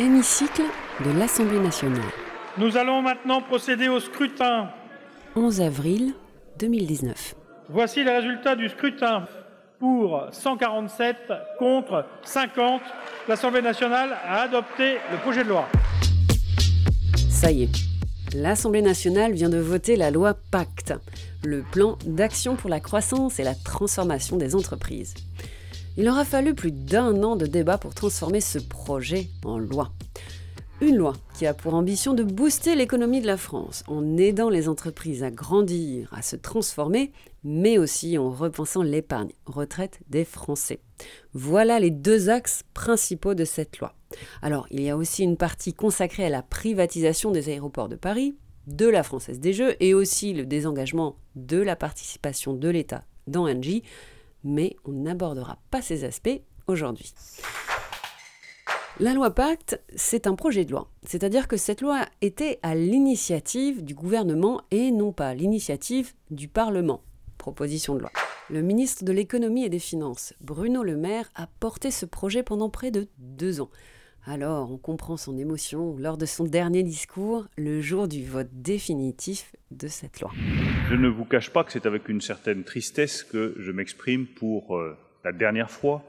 Hémicycle 0.00 0.62
de 1.04 1.18
l'Assemblée 1.18 1.58
nationale. 1.58 2.00
Nous 2.56 2.78
allons 2.78 3.02
maintenant 3.02 3.42
procéder 3.42 3.90
au 3.90 4.00
scrutin. 4.00 4.70
11 5.36 5.60
avril 5.60 6.14
2019. 6.58 7.34
Voici 7.68 8.02
les 8.02 8.10
résultats 8.10 8.56
du 8.56 8.70
scrutin. 8.70 9.26
Pour 9.78 10.24
147, 10.32 11.16
contre 11.58 12.06
50, 12.24 12.80
l'Assemblée 13.28 13.60
nationale 13.60 14.16
a 14.26 14.40
adopté 14.40 14.94
le 15.12 15.18
projet 15.18 15.44
de 15.44 15.50
loi. 15.50 15.68
Ça 17.28 17.50
y 17.50 17.64
est, 17.64 18.34
l'Assemblée 18.34 18.80
nationale 18.80 19.32
vient 19.34 19.50
de 19.50 19.58
voter 19.58 19.96
la 19.96 20.10
loi 20.10 20.32
Pacte, 20.50 20.94
le 21.44 21.60
plan 21.60 21.98
d'action 22.06 22.56
pour 22.56 22.70
la 22.70 22.80
croissance 22.80 23.38
et 23.38 23.44
la 23.44 23.54
transformation 23.54 24.38
des 24.38 24.54
entreprises. 24.54 25.12
Il 25.96 26.08
aura 26.08 26.24
fallu 26.24 26.54
plus 26.54 26.70
d'un 26.70 27.22
an 27.24 27.34
de 27.34 27.46
débat 27.46 27.76
pour 27.76 27.94
transformer 27.94 28.40
ce 28.40 28.58
projet 28.58 29.26
en 29.44 29.58
loi. 29.58 29.90
Une 30.80 30.96
loi 30.96 31.14
qui 31.36 31.46
a 31.46 31.52
pour 31.52 31.74
ambition 31.74 32.14
de 32.14 32.22
booster 32.22 32.74
l'économie 32.76 33.20
de 33.20 33.26
la 33.26 33.36
France 33.36 33.82
en 33.88 34.16
aidant 34.16 34.48
les 34.48 34.68
entreprises 34.68 35.24
à 35.24 35.30
grandir, 35.30 36.08
à 36.14 36.22
se 36.22 36.36
transformer, 36.36 37.12
mais 37.42 37.76
aussi 37.76 38.16
en 38.18 38.30
repensant 38.30 38.82
l'épargne 38.82 39.32
retraite 39.46 39.98
des 40.08 40.24
Français. 40.24 40.80
Voilà 41.34 41.80
les 41.80 41.90
deux 41.90 42.30
axes 42.30 42.62
principaux 42.72 43.34
de 43.34 43.44
cette 43.44 43.78
loi. 43.78 43.94
Alors, 44.42 44.68
il 44.70 44.80
y 44.80 44.90
a 44.90 44.96
aussi 44.96 45.24
une 45.24 45.36
partie 45.36 45.74
consacrée 45.74 46.24
à 46.24 46.30
la 46.30 46.42
privatisation 46.42 47.30
des 47.30 47.48
aéroports 47.48 47.88
de 47.88 47.96
Paris, 47.96 48.36
de 48.68 48.86
la 48.86 49.02
Française 49.02 49.40
des 49.40 49.52
Jeux 49.52 49.74
et 49.80 49.92
aussi 49.92 50.32
le 50.34 50.46
désengagement 50.46 51.16
de 51.34 51.58
la 51.58 51.76
participation 51.76 52.54
de 52.54 52.68
l'État 52.68 53.04
dans 53.26 53.48
Engie, 53.48 53.82
mais 54.44 54.76
on 54.84 54.92
n'abordera 54.92 55.58
pas 55.70 55.82
ces 55.82 56.04
aspects 56.04 56.40
aujourd'hui. 56.66 57.12
La 58.98 59.14
loi 59.14 59.30
Pacte, 59.30 59.80
c'est 59.96 60.26
un 60.26 60.34
projet 60.34 60.66
de 60.66 60.72
loi, 60.72 60.90
c'est-à-dire 61.04 61.48
que 61.48 61.56
cette 61.56 61.80
loi 61.80 62.04
était 62.20 62.58
à 62.62 62.74
l'initiative 62.74 63.82
du 63.82 63.94
gouvernement 63.94 64.60
et 64.70 64.90
non 64.90 65.12
pas 65.12 65.32
l'initiative 65.34 66.12
du 66.30 66.48
Parlement. 66.48 67.02
Proposition 67.38 67.94
de 67.94 68.00
loi. 68.00 68.10
Le 68.50 68.60
ministre 68.60 69.04
de 69.04 69.12
l'économie 69.12 69.64
et 69.64 69.70
des 69.70 69.78
finances, 69.78 70.34
Bruno 70.42 70.82
Le 70.82 70.96
Maire, 70.96 71.30
a 71.34 71.46
porté 71.46 71.90
ce 71.90 72.04
projet 72.04 72.42
pendant 72.42 72.68
près 72.68 72.90
de 72.90 73.08
deux 73.16 73.62
ans. 73.62 73.70
Alors, 74.26 74.70
on 74.70 74.76
comprend 74.76 75.16
son 75.16 75.38
émotion 75.38 75.96
lors 75.96 76.18
de 76.18 76.26
son 76.26 76.44
dernier 76.44 76.82
discours, 76.82 77.46
le 77.56 77.80
jour 77.80 78.06
du 78.06 78.24
vote 78.24 78.50
définitif 78.52 79.56
de 79.70 79.88
cette 79.88 80.20
loi. 80.20 80.30
Je 80.88 80.94
ne 80.94 81.08
vous 81.08 81.24
cache 81.24 81.50
pas 81.50 81.64
que 81.64 81.72
c'est 81.72 81.86
avec 81.86 82.08
une 82.08 82.20
certaine 82.20 82.64
tristesse 82.64 83.24
que 83.24 83.54
je 83.58 83.72
m'exprime 83.72 84.26
pour 84.26 84.76
euh, 84.76 84.96
la 85.24 85.32
dernière 85.32 85.70
fois 85.70 86.04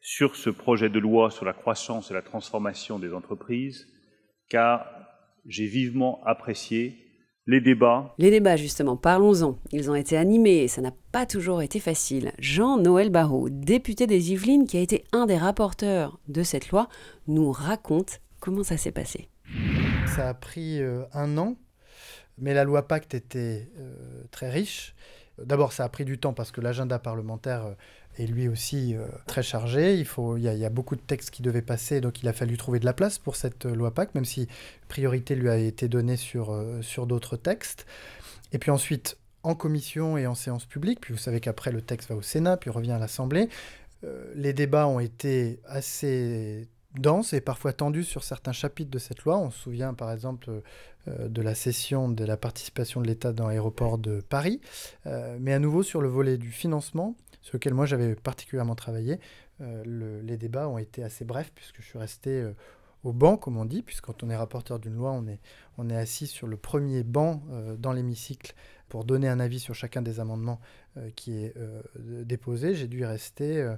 sur 0.00 0.34
ce 0.34 0.50
projet 0.50 0.88
de 0.88 0.98
loi 0.98 1.30
sur 1.30 1.44
la 1.44 1.52
croissance 1.52 2.10
et 2.10 2.14
la 2.14 2.22
transformation 2.22 2.98
des 2.98 3.14
entreprises, 3.14 3.86
car 4.48 4.86
j'ai 5.46 5.66
vivement 5.66 6.20
apprécié 6.24 6.96
les 7.46 7.60
débats. 7.60 8.14
Les 8.18 8.30
débats, 8.30 8.56
justement, 8.56 8.96
parlons-en. 8.96 9.58
Ils 9.72 9.90
ont 9.90 9.94
été 9.94 10.16
animés 10.16 10.58
et 10.58 10.68
ça 10.68 10.80
n'a 10.80 10.92
pas 11.10 11.26
toujours 11.26 11.62
été 11.62 11.80
facile. 11.80 12.32
Jean-Noël 12.38 13.10
Barrault, 13.10 13.48
député 13.50 14.06
des 14.06 14.32
Yvelines, 14.32 14.66
qui 14.66 14.76
a 14.76 14.80
été 14.80 15.04
un 15.12 15.26
des 15.26 15.36
rapporteurs 15.36 16.18
de 16.28 16.42
cette 16.42 16.70
loi, 16.70 16.88
nous 17.26 17.50
raconte 17.50 18.20
comment 18.40 18.62
ça 18.62 18.76
s'est 18.76 18.92
passé. 18.92 19.28
Ça 20.06 20.28
a 20.28 20.34
pris 20.34 20.80
euh, 20.80 21.02
un 21.12 21.36
an, 21.36 21.56
mais 22.38 22.54
la 22.54 22.64
loi 22.64 22.86
Pacte 22.86 23.14
était 23.14 23.68
euh, 23.78 24.24
très 24.30 24.50
riche. 24.50 24.94
D'abord, 25.42 25.72
ça 25.72 25.84
a 25.84 25.88
pris 25.88 26.04
du 26.04 26.18
temps 26.18 26.34
parce 26.34 26.52
que 26.52 26.60
l'agenda 26.60 26.98
parlementaire 26.98 27.74
euh, 28.18 28.22
est 28.22 28.26
lui 28.26 28.48
aussi 28.48 28.94
euh, 28.94 29.06
très 29.26 29.42
chargé. 29.42 29.96
Il, 29.98 30.04
faut, 30.04 30.36
il 30.36 30.42
y, 30.42 30.64
a, 30.64 30.70
beaucoup 30.70 30.96
de 30.96 31.00
textes 31.00 31.30
qui 31.30 31.42
devaient 31.42 31.62
passer, 31.62 32.00
donc 32.00 32.22
il 32.22 32.28
a 32.28 32.32
fallu 32.32 32.56
trouver 32.56 32.78
de 32.78 32.84
la 32.84 32.92
place 32.92 33.18
pour 33.18 33.36
cette 33.36 33.66
euh, 33.66 33.74
loi 33.74 33.92
Pacte, 33.92 34.14
même 34.14 34.24
si 34.24 34.48
priorité 34.88 35.34
lui 35.34 35.48
a 35.48 35.56
été 35.56 35.88
donnée 35.88 36.16
sur, 36.16 36.54
sur 36.82 37.06
d'autres 37.06 37.36
textes. 37.36 37.86
Et 38.52 38.58
puis 38.58 38.70
ensuite, 38.70 39.16
en 39.42 39.54
commission 39.54 40.16
et 40.16 40.26
en 40.26 40.34
séance 40.34 40.66
publique, 40.66 41.00
puis 41.00 41.14
vous 41.14 41.20
savez 41.20 41.40
qu'après 41.40 41.72
le 41.72 41.80
texte 41.80 42.10
va 42.10 42.16
au 42.16 42.22
Sénat, 42.22 42.56
puis 42.56 42.70
revient 42.70 42.92
à 42.92 42.98
l'Assemblée. 42.98 43.48
les 44.34 44.52
débats 44.52 44.86
ont 44.86 45.00
été 45.00 45.60
assez 45.66 46.68
dense 46.98 47.32
et 47.32 47.40
parfois 47.40 47.72
tendue 47.72 48.04
sur 48.04 48.22
certains 48.22 48.52
chapitres 48.52 48.90
de 48.90 48.98
cette 48.98 49.22
loi. 49.22 49.38
On 49.38 49.50
se 49.50 49.58
souvient 49.58 49.94
par 49.94 50.12
exemple 50.12 50.62
euh, 51.08 51.28
de 51.28 51.42
la 51.42 51.56
cession 51.56 52.08
de 52.08 52.24
la 52.24 52.36
participation 52.36 53.00
de 53.00 53.08
l'État 53.08 53.32
dans 53.32 53.48
l'aéroport 53.48 53.98
de 53.98 54.20
Paris, 54.20 54.60
euh, 55.06 55.36
mais 55.40 55.52
à 55.52 55.58
nouveau 55.58 55.82
sur 55.82 56.00
le 56.00 56.08
volet 56.08 56.36
du 56.36 56.52
financement, 56.52 57.16
sur 57.42 57.56
lequel 57.56 57.74
moi 57.74 57.86
j'avais 57.86 58.14
particulièrement 58.14 58.74
travaillé, 58.74 59.20
euh, 59.60 60.20
les 60.22 60.36
débats 60.36 60.68
ont 60.68 60.78
été 60.78 61.04
assez 61.04 61.24
brefs 61.24 61.52
puisque 61.54 61.80
je 61.80 61.86
suis 61.86 61.98
resté 61.98 62.50
au 63.04 63.12
banc, 63.12 63.36
comme 63.36 63.56
on 63.56 63.64
dit, 63.64 63.82
puisque 63.82 64.04
quand 64.04 64.22
on 64.22 64.30
est 64.30 64.36
rapporteur 64.36 64.78
d'une 64.78 64.94
loi, 64.94 65.12
on 65.76 65.88
est, 65.88 65.96
assis 65.96 66.26
sur 66.26 66.46
le 66.46 66.56
premier 66.56 67.02
banc 67.02 67.42
dans 67.78 67.92
l'hémicycle 67.92 68.54
pour 68.88 69.04
donner 69.04 69.28
un 69.28 69.40
avis 69.40 69.58
sur 69.58 69.74
chacun 69.74 70.02
des 70.02 70.20
amendements 70.20 70.60
qui 71.16 71.34
est 71.34 71.54
déposé. 71.98 72.74
J'ai 72.74 72.86
dû 72.86 73.00
y 73.00 73.04
rester 73.04 73.74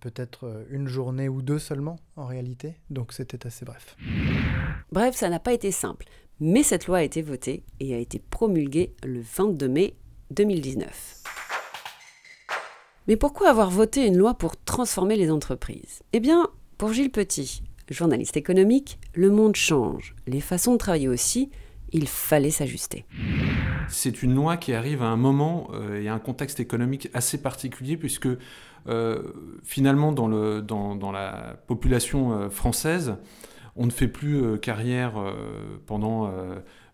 peut-être 0.00 0.44
euh, 0.44 0.64
une 0.70 0.88
journée 0.88 1.28
ou 1.28 1.42
deux 1.42 1.58
seulement 1.58 1.98
en 2.16 2.26
réalité, 2.26 2.74
donc 2.90 3.12
c'était 3.12 3.46
assez 3.46 3.64
bref. 3.64 3.96
Bref, 4.90 5.14
ça 5.14 5.28
n'a 5.28 5.40
pas 5.40 5.52
été 5.52 5.70
simple, 5.70 6.06
mais 6.40 6.62
cette 6.62 6.86
loi 6.86 6.98
a 6.98 7.02
été 7.02 7.22
votée 7.22 7.64
et 7.80 7.94
a 7.94 7.98
été 7.98 8.18
promulguée 8.18 8.94
le 9.04 9.20
22 9.20 9.68
mai 9.68 9.94
2019. 10.30 11.22
Mais 13.08 13.16
pourquoi 13.16 13.48
avoir 13.48 13.70
voté 13.70 14.06
une 14.06 14.16
loi 14.16 14.34
pour 14.34 14.56
transformer 14.56 15.16
les 15.16 15.30
entreprises? 15.30 16.02
Eh 16.12 16.20
bien, 16.20 16.48
pour 16.78 16.92
Gilles 16.92 17.10
Petit, 17.10 17.62
journaliste 17.90 18.36
économique, 18.36 19.00
le 19.14 19.30
monde 19.30 19.56
change, 19.56 20.14
les 20.28 20.40
façons 20.40 20.74
de 20.74 20.78
travailler 20.78 21.08
aussi, 21.08 21.50
il 21.92 22.06
fallait 22.06 22.50
s'ajuster. 22.50 23.04
C'est 23.88 24.22
une 24.22 24.34
loi 24.34 24.56
qui 24.56 24.72
arrive 24.72 25.02
à 25.02 25.06
un 25.06 25.16
moment 25.16 25.68
euh, 25.74 26.00
et 26.00 26.08
à 26.08 26.14
un 26.14 26.18
contexte 26.18 26.60
économique 26.60 27.10
assez 27.12 27.42
particulier 27.42 27.96
puisque 27.96 28.28
euh, 28.88 29.22
finalement 29.64 30.12
dans, 30.12 30.28
la 31.12 31.56
population 31.66 32.32
euh, 32.32 32.50
française, 32.50 33.16
on 33.76 33.86
ne 33.86 33.90
fait 33.90 34.08
plus 34.08 34.58
carrière 34.60 35.14
pendant 35.86 36.30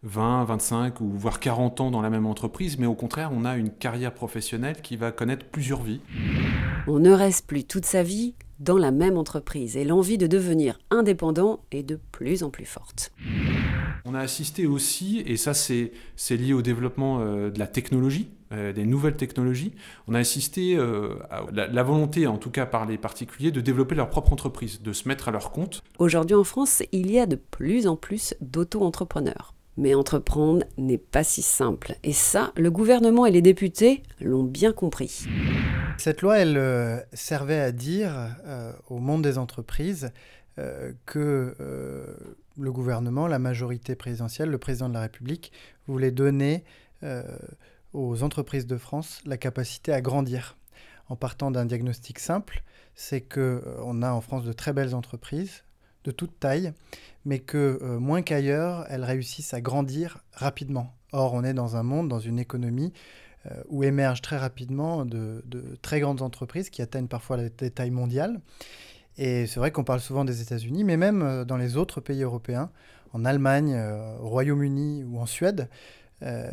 20, 0.05 0.45
25 0.45 1.01
ou 1.01 1.11
voire 1.11 1.41
40 1.41 1.81
ans 1.81 1.91
dans 1.91 2.01
la 2.01 2.11
même 2.11 2.27
entreprise, 2.27 2.79
mais 2.79 2.87
au 2.87 2.95
contraire, 2.95 3.31
on 3.33 3.45
a 3.45 3.57
une 3.57 3.71
carrière 3.71 4.15
professionnelle 4.15 4.81
qui 4.81 4.97
va 4.97 5.11
connaître 5.11 5.47
plusieurs 5.47 5.83
vies. 5.83 6.01
On 6.87 6.99
ne 6.99 7.11
reste 7.11 7.47
plus 7.47 7.65
toute 7.65 7.85
sa 7.85 8.03
vie 8.03 8.35
dans 8.59 8.79
la 8.79 8.91
même 8.91 9.17
entreprise 9.17 9.77
et 9.77 9.85
l'envie 9.85 10.19
de 10.19 10.27
devenir 10.27 10.79
indépendant 10.91 11.61
est 11.71 11.83
de 11.83 11.99
plus 12.13 12.43
en 12.43 12.51
plus 12.51 12.65
forte. 12.65 13.13
On 14.05 14.15
a 14.15 14.21
assisté 14.21 14.67
aussi, 14.67 15.23
et 15.27 15.37
ça 15.37 15.55
c'est 15.55 15.91
lié 16.31 16.53
au 16.53 16.63
développement 16.63 17.21
euh, 17.21 17.51
de 17.51 17.59
la 17.59 17.67
technologie, 17.67 18.31
euh, 18.53 18.73
des 18.73 18.85
nouvelles 18.85 19.17
technologies, 19.17 19.73
on 20.07 20.15
a 20.15 20.19
assisté 20.19 20.77
euh, 20.77 21.17
à 21.31 21.45
la, 21.53 21.83
volonté, 21.83 22.27
en 22.27 22.39
tout 22.39 22.51
cas 22.51 22.65
par 22.65 22.87
les 22.87 22.97
particuliers, 22.97 23.51
de 23.51 23.61
développer 23.61 23.95
leur 23.95 24.09
propre 24.09 24.33
entreprise, 24.33 24.81
de 24.81 24.93
se 24.93 25.07
mettre 25.09 25.29
à 25.29 25.33
leur 25.33 25.51
compte. 25.51 25.83
Aujourd'hui 25.99 26.35
en 26.35 26.45
France, 26.45 26.83
il 26.93 27.11
y 27.11 27.19
a 27.19 27.27
de 27.27 27.37
plus 27.37 27.87
en 27.87 27.97
plus 27.97 28.35
d'auto-entrepreneurs. 28.41 29.55
Mais 29.79 29.95
entreprendre 29.95 30.67
n'est 30.77 30.99
pas 30.99 31.25
si 31.25 31.41
simple. 31.41 31.95
Et 32.03 32.13
ça, 32.13 32.53
le 32.57 32.71
gouvernement 32.71 33.25
et 33.25 33.31
les 33.31 33.41
députés 33.41 34.03
l'ont 34.21 34.45
bien 34.45 34.73
compris. 34.73 35.25
Cette 35.97 36.21
loi, 36.21 36.39
elle 36.39 37.07
servait 37.15 37.61
à 37.61 37.73
dire 37.73 38.13
au 38.91 38.99
monde 38.99 39.23
des 39.23 39.39
entreprises 39.39 40.11
que 41.07 41.55
le 42.59 42.73
gouvernement, 42.73 43.27
la 43.27 43.39
majorité 43.39 43.95
présidentielle, 43.95 44.51
le 44.51 44.59
président 44.59 44.89
de 44.89 44.95
la 44.95 45.03
République 45.03 45.53
voulait 45.87 46.11
donner 46.11 46.65
euh, 47.03 47.23
aux 47.93 48.23
entreprises 48.23 48.67
de 48.67 48.77
France 48.77 49.21
la 49.25 49.37
capacité 49.37 49.93
à 49.93 50.01
grandir. 50.01 50.57
En 51.09 51.17
partant 51.17 51.51
d'un 51.51 51.65
diagnostic 51.65 52.19
simple, 52.19 52.63
c'est 52.95 53.21
qu'on 53.21 53.41
euh, 53.41 54.03
a 54.03 54.13
en 54.13 54.21
France 54.21 54.45
de 54.45 54.53
très 54.53 54.73
belles 54.73 54.95
entreprises 54.95 55.63
de 56.05 56.11
toute 56.11 56.39
taille, 56.39 56.73
mais 57.25 57.39
que 57.39 57.79
euh, 57.83 57.99
moins 57.99 58.23
qu'ailleurs, 58.23 58.87
elles 58.89 59.05
réussissent 59.05 59.55
à 59.55 59.61
grandir 59.61 60.19
rapidement. 60.33 60.95
Or, 61.13 61.35
on 61.35 61.45
est 61.45 61.55
dans 61.55 61.77
un 61.77 61.83
monde, 61.83 62.09
dans 62.09 62.21
une 62.21 62.39
économie 62.39 62.93
où 63.71 63.83
émergent 63.83 64.21
très 64.21 64.37
rapidement 64.37 65.07
de, 65.07 65.43
très 65.81 66.01
grandes 66.01 66.21
entreprises 66.21 66.69
qui 66.69 66.83
atteignent 66.83 67.07
parfois 67.07 67.39
des 67.39 67.71
tailles 67.71 67.93
mondiales 67.93 68.43
et 69.19 69.47
c'est 69.47 69.59
vrai 69.59 69.73
qu'on 69.73 69.85
parle 69.85 70.01
souvent 70.01 70.25
des 70.25 70.41
États-Unis, 70.41 70.85
mais 70.85 70.97
même 70.97 71.23
euh, 71.23 71.45
dans 71.45 71.57
les 71.57 71.77
autres 71.77 72.01
pays 72.01 72.23
européens, 72.23 72.71
en 73.13 73.25
Allemagne, 73.25 73.75
euh, 73.75 74.17
au 74.21 74.29
Royaume-Uni 74.29 75.05
ou 75.05 75.19
en 75.19 75.27
Suède, 75.27 75.69
euh, 76.23 76.51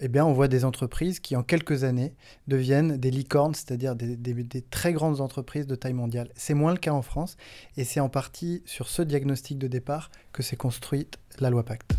eh 0.00 0.08
bien, 0.08 0.24
on 0.24 0.32
voit 0.32 0.48
des 0.48 0.64
entreprises 0.64 1.20
qui, 1.20 1.36
en 1.36 1.42
quelques 1.42 1.84
années, 1.84 2.14
deviennent 2.48 2.96
des 2.96 3.10
licornes, 3.10 3.54
c'est-à-dire 3.54 3.94
des, 3.94 4.16
des, 4.16 4.62
très 4.62 4.92
grandes 4.92 5.20
entreprises 5.20 5.66
de 5.66 5.74
taille 5.74 5.92
mondiale. 5.92 6.28
C'est 6.34 6.54
moins 6.54 6.72
le 6.72 6.78
cas 6.78 6.92
en 6.92 7.02
France, 7.02 7.36
et 7.76 7.84
c'est 7.84 8.00
en 8.00 8.08
partie 8.08 8.62
sur 8.66 8.88
ce 8.88 9.02
diagnostic 9.02 9.58
de 9.58 9.68
départ 9.68 10.10
que 10.32 10.42
s'est 10.42 10.56
construite 10.56 11.18
la 11.38 11.50
loi 11.50 11.64
Pacte 11.64 11.94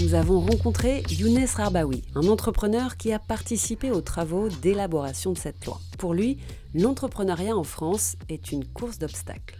nous 0.00 0.14
avons 0.14 0.38
rencontré 0.38 1.02
Younes 1.10 1.44
Rabaoui, 1.56 2.04
un 2.14 2.28
entrepreneur 2.28 2.96
qui 2.96 3.12
a 3.12 3.18
participé 3.18 3.90
aux 3.90 4.00
travaux 4.00 4.48
d'élaboration 4.48 5.32
de 5.32 5.38
cette 5.38 5.64
loi. 5.66 5.80
Pour 5.98 6.14
lui, 6.14 6.38
l'entrepreneuriat 6.72 7.56
en 7.56 7.64
France 7.64 8.16
est 8.28 8.52
une 8.52 8.64
course 8.64 8.98
d'obstacles. 8.98 9.58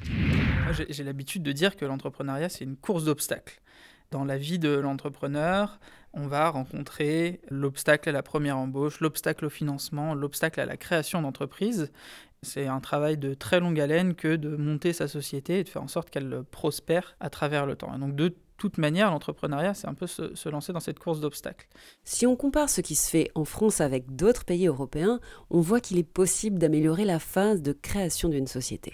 J'ai 0.89 1.03
l'habitude 1.03 1.43
de 1.43 1.51
dire 1.51 1.77
que 1.77 1.85
l'entrepreneuriat, 1.85 2.49
c'est 2.49 2.65
une 2.65 2.77
course 2.77 3.05
d'obstacles. 3.05 3.61
Dans 4.11 4.25
la 4.25 4.39
vie 4.39 4.59
de 4.59 4.71
l'entrepreneur, 4.71 5.79
on 6.15 6.27
va 6.27 6.49
rencontrer 6.49 7.41
l'obstacle 7.51 8.09
à 8.09 8.13
la 8.13 8.23
première 8.23 8.57
embauche, 8.57 9.01
l'obstacle 9.01 9.45
au 9.45 9.51
financement, 9.51 10.15
l'obstacle 10.15 10.61
à 10.61 10.67
la 10.67 10.79
création 10.79 11.21
d'entreprise. 11.21 11.93
C'est 12.43 12.67
un 12.67 12.81
travail 12.81 13.19
de 13.19 13.35
très 13.35 13.61
longue 13.61 13.79
haleine 13.79 14.15
que 14.15 14.37
de 14.37 14.57
monter 14.57 14.95
sa 14.95 15.09
société 15.09 15.59
et 15.59 15.65
de 15.65 15.69
faire 15.69 15.83
en 15.83 15.89
sorte 15.89 16.09
qu'elle 16.09 16.43
prospère 16.51 17.17
à 17.21 17.29
travers 17.29 17.67
le 17.67 17.77
temps. 17.77 17.95
Et 17.95 17.99
donc 17.99 18.17
de 18.17 18.35
toute 18.59 18.77
manière, 18.77 19.11
l'entrepreneuriat, 19.11 19.73
c'est 19.73 19.87
un 19.87 19.95
peu 19.95 20.07
se, 20.07 20.49
lancer 20.49 20.73
dans 20.73 20.81
cette 20.81 20.99
course 20.99 21.21
d'obstacles. 21.21 21.69
Si 22.05 22.27
on 22.27 22.35
compare 22.35 22.69
ce 22.69 22.81
qui 22.81 22.97
se 22.97 23.09
fait 23.09 23.31
en 23.37 23.45
France 23.45 23.81
avec 23.81 24.17
d'autres 24.17 24.45
pays 24.45 24.67
européens, 24.67 25.21
on 25.49 25.61
voit 25.61 25.81
qu'il 25.81 25.97
est 25.97 26.03
possible 26.03 26.59
d'améliorer 26.59 27.05
la 27.05 27.21
phase 27.21 27.63
de 27.63 27.73
création 27.73 28.29
d'une 28.29 28.49
société. 28.49 28.93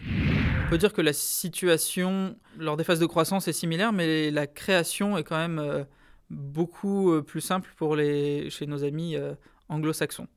On 0.66 0.70
peut 0.70 0.78
dire 0.78 0.92
que 0.92 1.00
la 1.00 1.14
situation 1.14 2.36
lors 2.58 2.76
des 2.76 2.84
phases 2.84 3.00
de 3.00 3.06
croissance 3.06 3.48
est 3.48 3.52
similaire, 3.54 3.92
mais 3.94 4.30
la 4.30 4.46
création 4.46 5.16
est 5.16 5.24
quand 5.24 5.38
même 5.38 5.58
euh, 5.58 5.84
beaucoup 6.28 7.10
euh, 7.10 7.22
plus 7.22 7.40
simple 7.40 7.72
pour 7.76 7.96
les, 7.96 8.50
chez 8.50 8.66
nos 8.66 8.84
amis 8.84 9.16
euh, 9.16 9.34
anglo-saxons. 9.70 10.28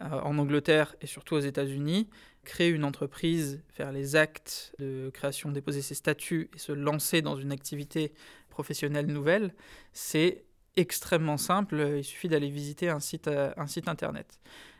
en 0.00 0.38
Angleterre 0.38 0.96
et 1.02 1.06
surtout 1.06 1.34
aux 1.34 1.40
États-Unis, 1.40 2.08
créer 2.44 2.70
une 2.70 2.84
entreprise, 2.84 3.62
faire 3.68 3.92
les 3.92 4.16
actes 4.16 4.74
de 4.78 5.10
création, 5.12 5.50
déposer 5.52 5.82
ses 5.82 5.94
statuts 5.94 6.48
et 6.54 6.58
se 6.58 6.72
lancer 6.72 7.20
dans 7.20 7.36
une 7.36 7.52
activité 7.52 8.12
professionnelle 8.50 9.06
nouvelle, 9.06 9.54
c'est 9.92 10.44
extrêmement 10.76 11.36
simple. 11.36 11.94
Il 11.98 12.04
suffit 12.04 12.28
d'aller 12.28 12.50
visiter 12.50 12.88
un 12.88 13.00
site, 13.00 13.28
euh, 13.28 13.52
un 13.56 13.66
site 13.66 13.88
internet. 13.88 14.38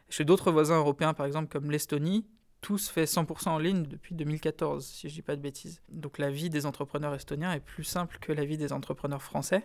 Chez 0.09 0.25
d'autres 0.25 0.51
voisins 0.51 0.79
européens, 0.79 1.15
par 1.15 1.27
exemple 1.27 1.49
comme 1.49 1.71
l'Estonie, 1.71 2.27
tout 2.61 2.79
se 2.79 2.91
fait 2.93 3.05
100% 3.05 3.49
en 3.49 3.59
ligne 3.59 3.85
depuis 3.85 4.15
2014, 4.15 4.85
si 4.85 5.09
je 5.09 5.15
ne 5.15 5.17
dis 5.17 5.23
pas 5.23 5.37
de 5.37 5.41
bêtises. 5.41 5.81
Donc 5.89 6.19
la 6.19 6.31
vie 6.31 6.51
des 6.51 6.67
entrepreneurs 6.67 7.15
estoniens 7.15 7.53
est 7.53 7.61
plus 7.61 7.85
simple 7.85 8.19
que 8.21 8.33
la 8.33 8.45
vie 8.45 8.59
des 8.59 8.73
entrepreneurs 8.73 9.23
français. 9.23 9.65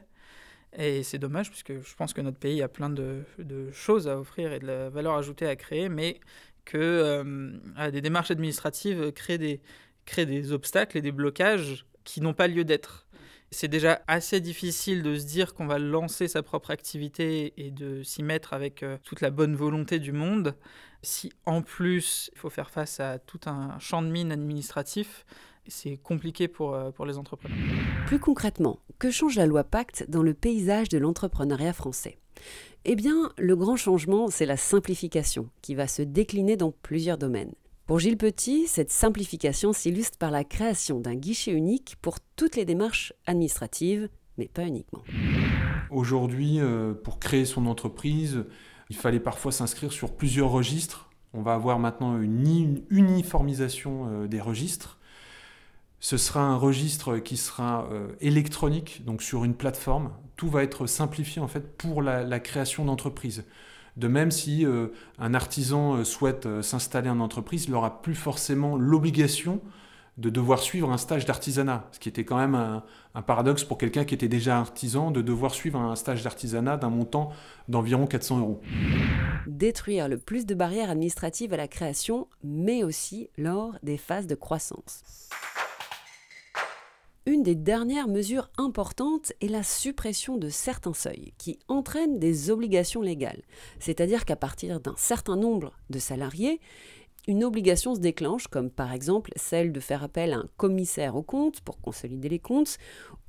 Et 0.78 1.04
c'est 1.04 1.19
dommage, 1.19 1.50
puisque 1.50 1.81
je 1.81 1.96
pense 1.96 2.13
que 2.13 2.22
notre 2.22 2.38
pays 2.38 2.62
a 2.62 2.68
plein 2.68 2.90
de, 2.90 3.24
choses 3.72 4.08
à 4.08 4.19
offrir 4.19 4.51
et 4.54 4.60
de 4.60 4.68
la 4.68 4.90
valeur 4.90 5.16
ajoutée 5.16 5.48
à 5.48 5.56
créer, 5.56 5.90
mais 5.90 6.19
que 6.66 6.78
euh, 6.78 7.92
des 7.92 8.01
démarches 8.01 8.31
administratives 8.31 9.12
créent 9.13 9.38
des 9.38 10.51
obstacles 10.51 10.98
et 10.98 11.01
des 11.01 11.12
blocages 11.12 11.86
qui 12.04 12.22
n'ont 12.22 12.34
pas 12.34 12.48
lieu 12.48 12.63
d'être. 12.63 13.05
C'est 13.52 13.68
déjà 13.68 14.02
assez 14.08 14.42
difficile 14.42 15.04
de 15.04 15.16
se 15.16 15.26
dire 15.26 15.54
qu'on 15.54 15.66
va 15.66 15.80
lancer 15.80 16.28
sa 16.28 16.44
propre 16.44 16.72
activité 16.72 17.54
et 17.58 17.72
de 17.72 18.04
s'y 18.04 18.24
mettre 18.24 18.54
avec 18.54 18.84
euh, 18.84 18.98
toute 19.04 19.22
la 19.22 19.30
bonne 19.30 19.56
volonté 19.56 20.00
du 20.00 20.12
monde. 20.12 20.56
Si 21.04 21.32
en 21.46 21.62
plus 21.62 22.30
il 22.34 22.40
faut 22.40 22.50
faire 22.50 22.70
face 22.70 23.00
à 23.00 23.20
tout 23.20 23.40
un 23.46 23.78
champ 23.80 24.02
de 24.02 24.10
mine 24.10 24.32
administratif, 24.32 25.26
c'est 25.68 25.98
compliqué 25.98 26.48
pour, 26.48 26.74
euh, 26.74 26.92
pour 26.92 27.06
les 27.06 27.18
entrepreneurs. 27.18 27.58
Plus 28.08 28.20
concrètement, 28.20 28.80
que 29.00 29.10
change 29.10 29.36
la 29.36 29.46
loi 29.46 29.64
Pacte 29.64 30.06
dans 30.10 30.24
le 30.24 30.34
paysage 30.34 30.90
de 30.90 30.98
l'entrepreneuriat 30.98 31.74
français? 31.74 32.18
Eh 32.84 32.96
bien, 32.96 33.32
le 33.38 33.56
grand 33.56 33.78
changement, 33.78 34.30
c'est 34.30 34.46
la 34.46 34.58
simplification, 34.58 35.50
qui 35.62 35.74
va 35.74 35.88
se 35.88 36.02
décliner 36.02 36.58
dans 36.58 36.72
plusieurs 36.72 37.18
domaines. 37.18 37.54
Pour 37.86 38.00
Gilles 38.00 38.18
Petit, 38.18 38.66
cette 38.66 38.92
simplification 38.92 39.72
s'illustre 39.72 40.18
par 40.18 40.32
la 40.32 40.44
création 40.44 41.00
d'un 41.00 41.14
guichet 41.14 41.52
unique 41.52 41.98
pour 42.02 42.18
toutes 42.36 42.56
les 42.56 42.66
démarches 42.66 43.14
administratives, 43.28 44.10
mais 44.40 44.48
pas 44.48 44.64
uniquement. 44.64 45.04
Aujourd'hui, 45.92 46.60
euh, 46.60 46.96
pour 46.96 47.20
créer 47.20 47.46
son 47.46 47.68
entreprise, 47.68 48.46
il 48.90 48.96
fallait 48.96 49.20
parfois 49.20 49.52
s'inscrire 49.52 49.92
sur 49.92 50.16
plusieurs 50.16 50.50
registres. 50.50 51.12
On 51.34 51.44
va 51.44 51.54
avoir 51.54 51.78
maintenant 51.78 52.20
une 52.20 52.82
uniformisation 52.90 54.08
euh, 54.08 54.28
des 54.28 54.42
registres. 54.42 54.98
Ce 56.00 56.18
sera 56.18 56.42
un 56.42 56.58
registre 56.58 57.20
qui 57.20 57.38
sera 57.38 57.88
euh, 57.92 58.08
électronique, 58.20 59.06
donc 59.06 59.22
sur 59.22 59.44
une 59.44 59.54
plateforme. 59.54 60.12
Tout 60.38 60.50
va 60.50 60.64
être 60.64 60.88
simplifié 60.88 61.40
en 61.40 61.48
fait 61.48 61.78
pour 61.78 62.02
la 62.02 62.40
création 62.40 62.84
d'entreprise. 62.84 63.46
De 63.98 64.08
même, 64.08 64.32
si 64.32 64.66
euh, 64.66 64.88
un 65.20 65.34
artisan 65.34 65.96
euh, 65.96 66.04
souhaite 66.04 66.46
euh, 66.46 66.62
s'installer 66.62 67.10
en 67.10 67.20
entreprise, 67.20 67.66
il 67.66 67.72
n'aura 67.72 68.02
plus 68.02 68.16
forcément 68.16 68.76
l'obligation 68.76 69.62
de 70.18 70.30
devoir 70.30 70.60
suivre 70.60 70.92
un 70.92 70.98
stage 70.98 71.26
d'artisanat, 71.26 71.90
ce 71.92 72.00
qui 72.00 72.08
était 72.08 72.24
quand 72.24 72.38
même 72.38 72.56
un, 72.56 73.22
paradoxe 73.22 73.66
pour 73.66 73.78
quelqu'un 73.78 74.06
qui 74.06 74.14
était 74.14 74.30
déjà 74.30 74.58
artisan, 74.58 75.12
de 75.12 75.22
devoir 75.22 75.54
suivre 75.54 75.78
un 75.78 75.94
stage 75.98 76.24
d'artisanat 76.24 76.78
d'un 76.78 76.90
montant 76.90 77.32
d'environ 77.68 78.08
400 78.08 78.40
euros. 78.40 78.62
Détruire 79.46 80.08
le 80.08 80.18
plus 80.18 80.46
de 80.46 80.56
barrières 80.56 80.90
administratives 80.90 81.54
à 81.54 81.58
la 81.58 81.68
création, 81.68 82.30
mais 82.46 82.86
aussi 82.86 83.30
lors 83.38 83.74
des 83.84 83.98
phases 83.98 84.26
de 84.26 84.36
croissance. 84.36 85.04
Une 87.27 87.42
des 87.42 87.56
dernières 87.56 88.07
mesures 88.07 88.51
importantes 88.56 89.33
est 89.42 89.48
la 89.48 89.63
suppression 89.63 90.38
de 90.38 90.50
certains 90.50 90.94
seuils 90.94 91.33
qui 91.39 91.57
entraînent 91.68 92.19
des 92.19 92.51
obligations 92.51 93.01
légales. 93.01 93.42
C'est-à-dire 93.80 94.25
qu'à 94.25 94.36
partir 94.36 94.80
d'un 94.80 94.94
certain 94.95 95.36
nombre 95.36 95.72
de 95.89 95.98
salariés, 95.98 96.60
une 97.27 97.44
obligation 97.44 97.95
se 97.95 98.00
déclenche, 98.00 98.45
comme 98.45 98.69
par 98.69 98.94
exemple 98.94 99.31
celle 99.38 99.72
de 99.72 99.80
faire 99.80 100.04
appel 100.04 100.33
à 100.33 100.38
un 100.38 100.50
commissaire 100.57 101.16
aux 101.16 101.24
comptes 101.24 101.62
pour 101.62 101.81
consolider 101.81 102.30
les 102.30 102.38
comptes, 102.38 102.77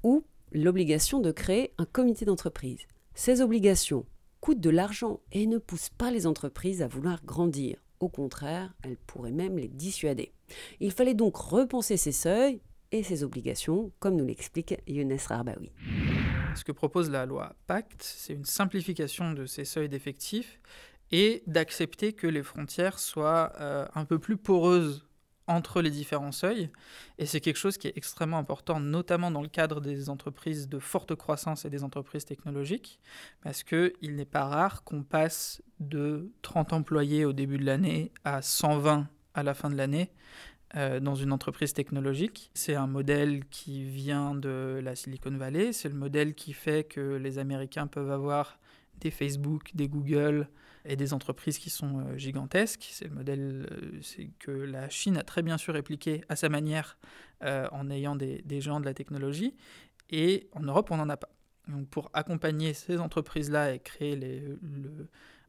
ou 0.02 0.25
l'obligation 0.52 1.20
de 1.20 1.32
créer 1.32 1.72
un 1.78 1.87
comité 1.87 2.26
d'entreprise. 2.26 2.81
Ces 3.14 3.40
obligations 3.40 4.04
coûtent 4.43 4.60
de 4.60 4.69
l'argent 4.69 5.20
et 5.32 5.46
ne 5.46 5.56
poussent 5.56 5.88
pas 5.96 6.10
les 6.10 6.26
entreprises 6.26 6.82
à 6.82 6.87
vouloir 6.87 7.25
grandir. 7.25 7.82
Au 8.00 8.10
contraire, 8.10 8.75
elles 8.82 8.98
pourraient 8.98 9.32
même 9.32 9.56
les 9.56 9.69
dissuader. 9.69 10.34
Il 10.81 10.93
fallait 10.93 11.14
donc 11.14 11.37
repenser 11.37 11.96
ces 11.96 12.12
seuils 12.12 12.60
et 12.93 13.03
ses 13.03 13.25
obligations, 13.25 13.93
comme 13.99 14.17
nous 14.17 14.27
l'explique 14.27 14.75
Younes 14.87 15.17
Rarbaoui. 15.29 15.71
Ce 16.55 16.65
que 16.65 16.73
propose 16.73 17.11
la 17.11 17.27
loi 17.27 17.55
Pacte, 17.67 18.03
c'est 18.03 18.33
une 18.33 18.44
simplification 18.44 19.33
de 19.33 19.47
ces 19.47 19.65
seuils 19.65 19.88
d'effectifs 19.88 20.61
et 21.12 21.43
d'accepter 21.47 22.12
que 22.12 22.27
les 22.27 22.43
frontières 22.43 22.99
soient 22.99 23.53
euh, 23.61 23.87
un 23.94 24.05
peu 24.05 24.19
plus 24.19 24.37
poreuses 24.37 25.06
entre 25.47 25.81
les 25.81 25.91
différents 25.91 26.33
seuils. 26.33 26.71
Et 27.19 27.27
c'est 27.27 27.41
quelque 27.41 27.59
chose 27.59 27.79
qui 27.79 27.88
est 27.88 27.97
extrêmement 27.97 28.38
important, 28.38 28.81
notamment 28.81 29.31
dans 29.31 29.43
le 29.43 29.49
cadre 29.49 29.81
des 29.81 30.09
entreprises 30.11 30.69
de 30.69 30.79
forte 30.79 31.15
croissance 31.15 31.65
et 31.65 31.71
des 31.71 31.85
entreprises 31.85 32.25
technologiques, 32.25 32.99
parce 33.43 33.62
qu'il 33.62 34.17
n'est 34.17 34.25
pas 34.25 34.44
rare 34.44 34.82
qu'on 34.82 35.03
passe 35.03 35.62
de 35.79 36.32
30 36.43 36.73
employés 36.73 37.25
au 37.25 37.32
début 37.32 37.59
de 37.59 37.65
l'année 37.65 38.12
à 38.25 38.43
120 38.43 39.09
à 39.35 39.43
la 39.43 39.55
fin 39.55 39.71
de 39.71 39.77
l'année. 39.77 40.11
Euh, 40.75 40.99
dans 40.99 41.15
une 41.15 41.31
entreprise 41.31 41.73
technologique. 41.73 42.51
C'est 42.55 42.75
un 42.75 42.89
modèle 42.89 43.44
qui 43.51 43.85
vient 43.85 44.35
de 44.35 44.81
la 44.82 44.96
Silicon 44.96 45.31
Valley. 45.31 45.73
C'est 45.73 45.89
le 45.89 45.94
modèle 45.94 46.35
qui 46.35 46.53
fait 46.53 46.82
que 46.82 47.15
les 47.15 47.39
Américains 47.39 47.87
peuvent 47.87 48.11
avoir 48.11 48.58
des 48.99 49.13
Facebook, 49.13 49.70
des 49.75 49.89
Google 49.89 50.49
et 50.85 50.96
des 50.96 51.15
entreprises 51.15 51.58
qui 51.58 51.70
sont 51.70 52.01
euh, 52.01 52.17
gigantesques. 52.19 52.89
C'est 52.91 53.06
le 53.06 53.15
modèle 53.15 53.69
euh, 53.70 54.25
que 54.41 54.51
la 54.51 54.91
Chine 54.91 55.17
a 55.17 55.23
très 55.23 55.43
bien 55.43 55.56
su 55.56 55.70
répliquer 55.70 56.23
à 56.29 56.35
sa 56.35 56.49
manière 56.49 56.99
en 57.43 57.91
ayant 57.91 58.17
des, 58.17 58.43
des, 58.43 58.61
gens 58.61 58.81
de 58.81 58.87
la 58.87 58.94
technologie. 58.94 59.55
Et 60.11 60.49
en 60.53 60.63
Europe, 60.63 60.91
on 60.91 60.96
n'en 60.96 61.08
a 61.11 61.17
pas. 61.17 61.29
Donc 61.69 61.87
pour 61.89 62.11
accompagner 62.13 62.73
ces 62.75 62.99
entreprises-là 62.99 63.75
et 63.75 63.79
créer 63.79 64.17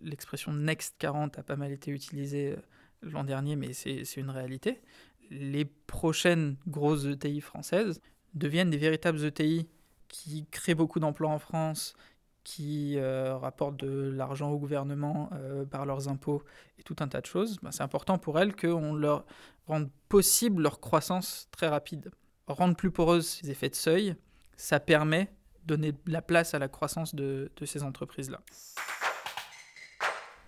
l'expression 0.01 0.53
Next 0.53 0.95
40 0.99 1.39
a 1.39 1.43
pas 1.43 1.55
mal 1.55 1.71
été 1.71 1.89
utilisée 1.91 2.55
l'an 3.01 3.23
dernier, 3.23 3.55
mais 3.55 3.73
c'est 3.73 4.03
une 4.17 4.29
réalité 4.29 4.81
les 5.29 5.65
prochaines 5.65 6.57
grosses 6.67 7.05
ETI 7.05 7.41
françaises 7.41 8.01
deviennent 8.33 8.69
des 8.69 8.77
véritables 8.77 9.23
ETI 9.23 9.67
qui 10.07 10.45
créent 10.51 10.75
beaucoup 10.75 10.99
d'emplois 10.99 11.29
en 11.29 11.39
France, 11.39 11.95
qui 12.43 12.97
euh, 12.97 13.37
rapportent 13.37 13.77
de 13.77 14.09
l'argent 14.09 14.51
au 14.51 14.57
gouvernement 14.57 15.29
euh, 15.33 15.65
par 15.65 15.85
leurs 15.85 16.07
impôts 16.07 16.43
et 16.79 16.83
tout 16.83 16.95
un 16.99 17.07
tas 17.07 17.19
de 17.19 17.25
choses, 17.25 17.57
ben, 17.61 17.71
c'est 17.71 17.83
important 17.83 18.17
pour 18.17 18.39
elles 18.39 18.55
qu'on 18.55 18.93
leur 18.93 19.25
rende 19.65 19.89
possible 20.07 20.63
leur 20.63 20.79
croissance 20.79 21.49
très 21.51 21.67
rapide. 21.67 22.09
Rendre 22.47 22.77
plus 22.77 22.91
poreuses 22.91 23.27
ces 23.27 23.51
effets 23.51 23.69
de 23.69 23.75
seuil, 23.75 24.15
ça 24.55 24.79
permet 24.79 25.29
de 25.65 25.75
donner 25.75 25.93
la 26.05 26.21
place 26.21 26.53
à 26.53 26.59
la 26.59 26.69
croissance 26.69 27.13
de 27.13 27.51
ces 27.65 27.83
entreprises-là. 27.83 28.39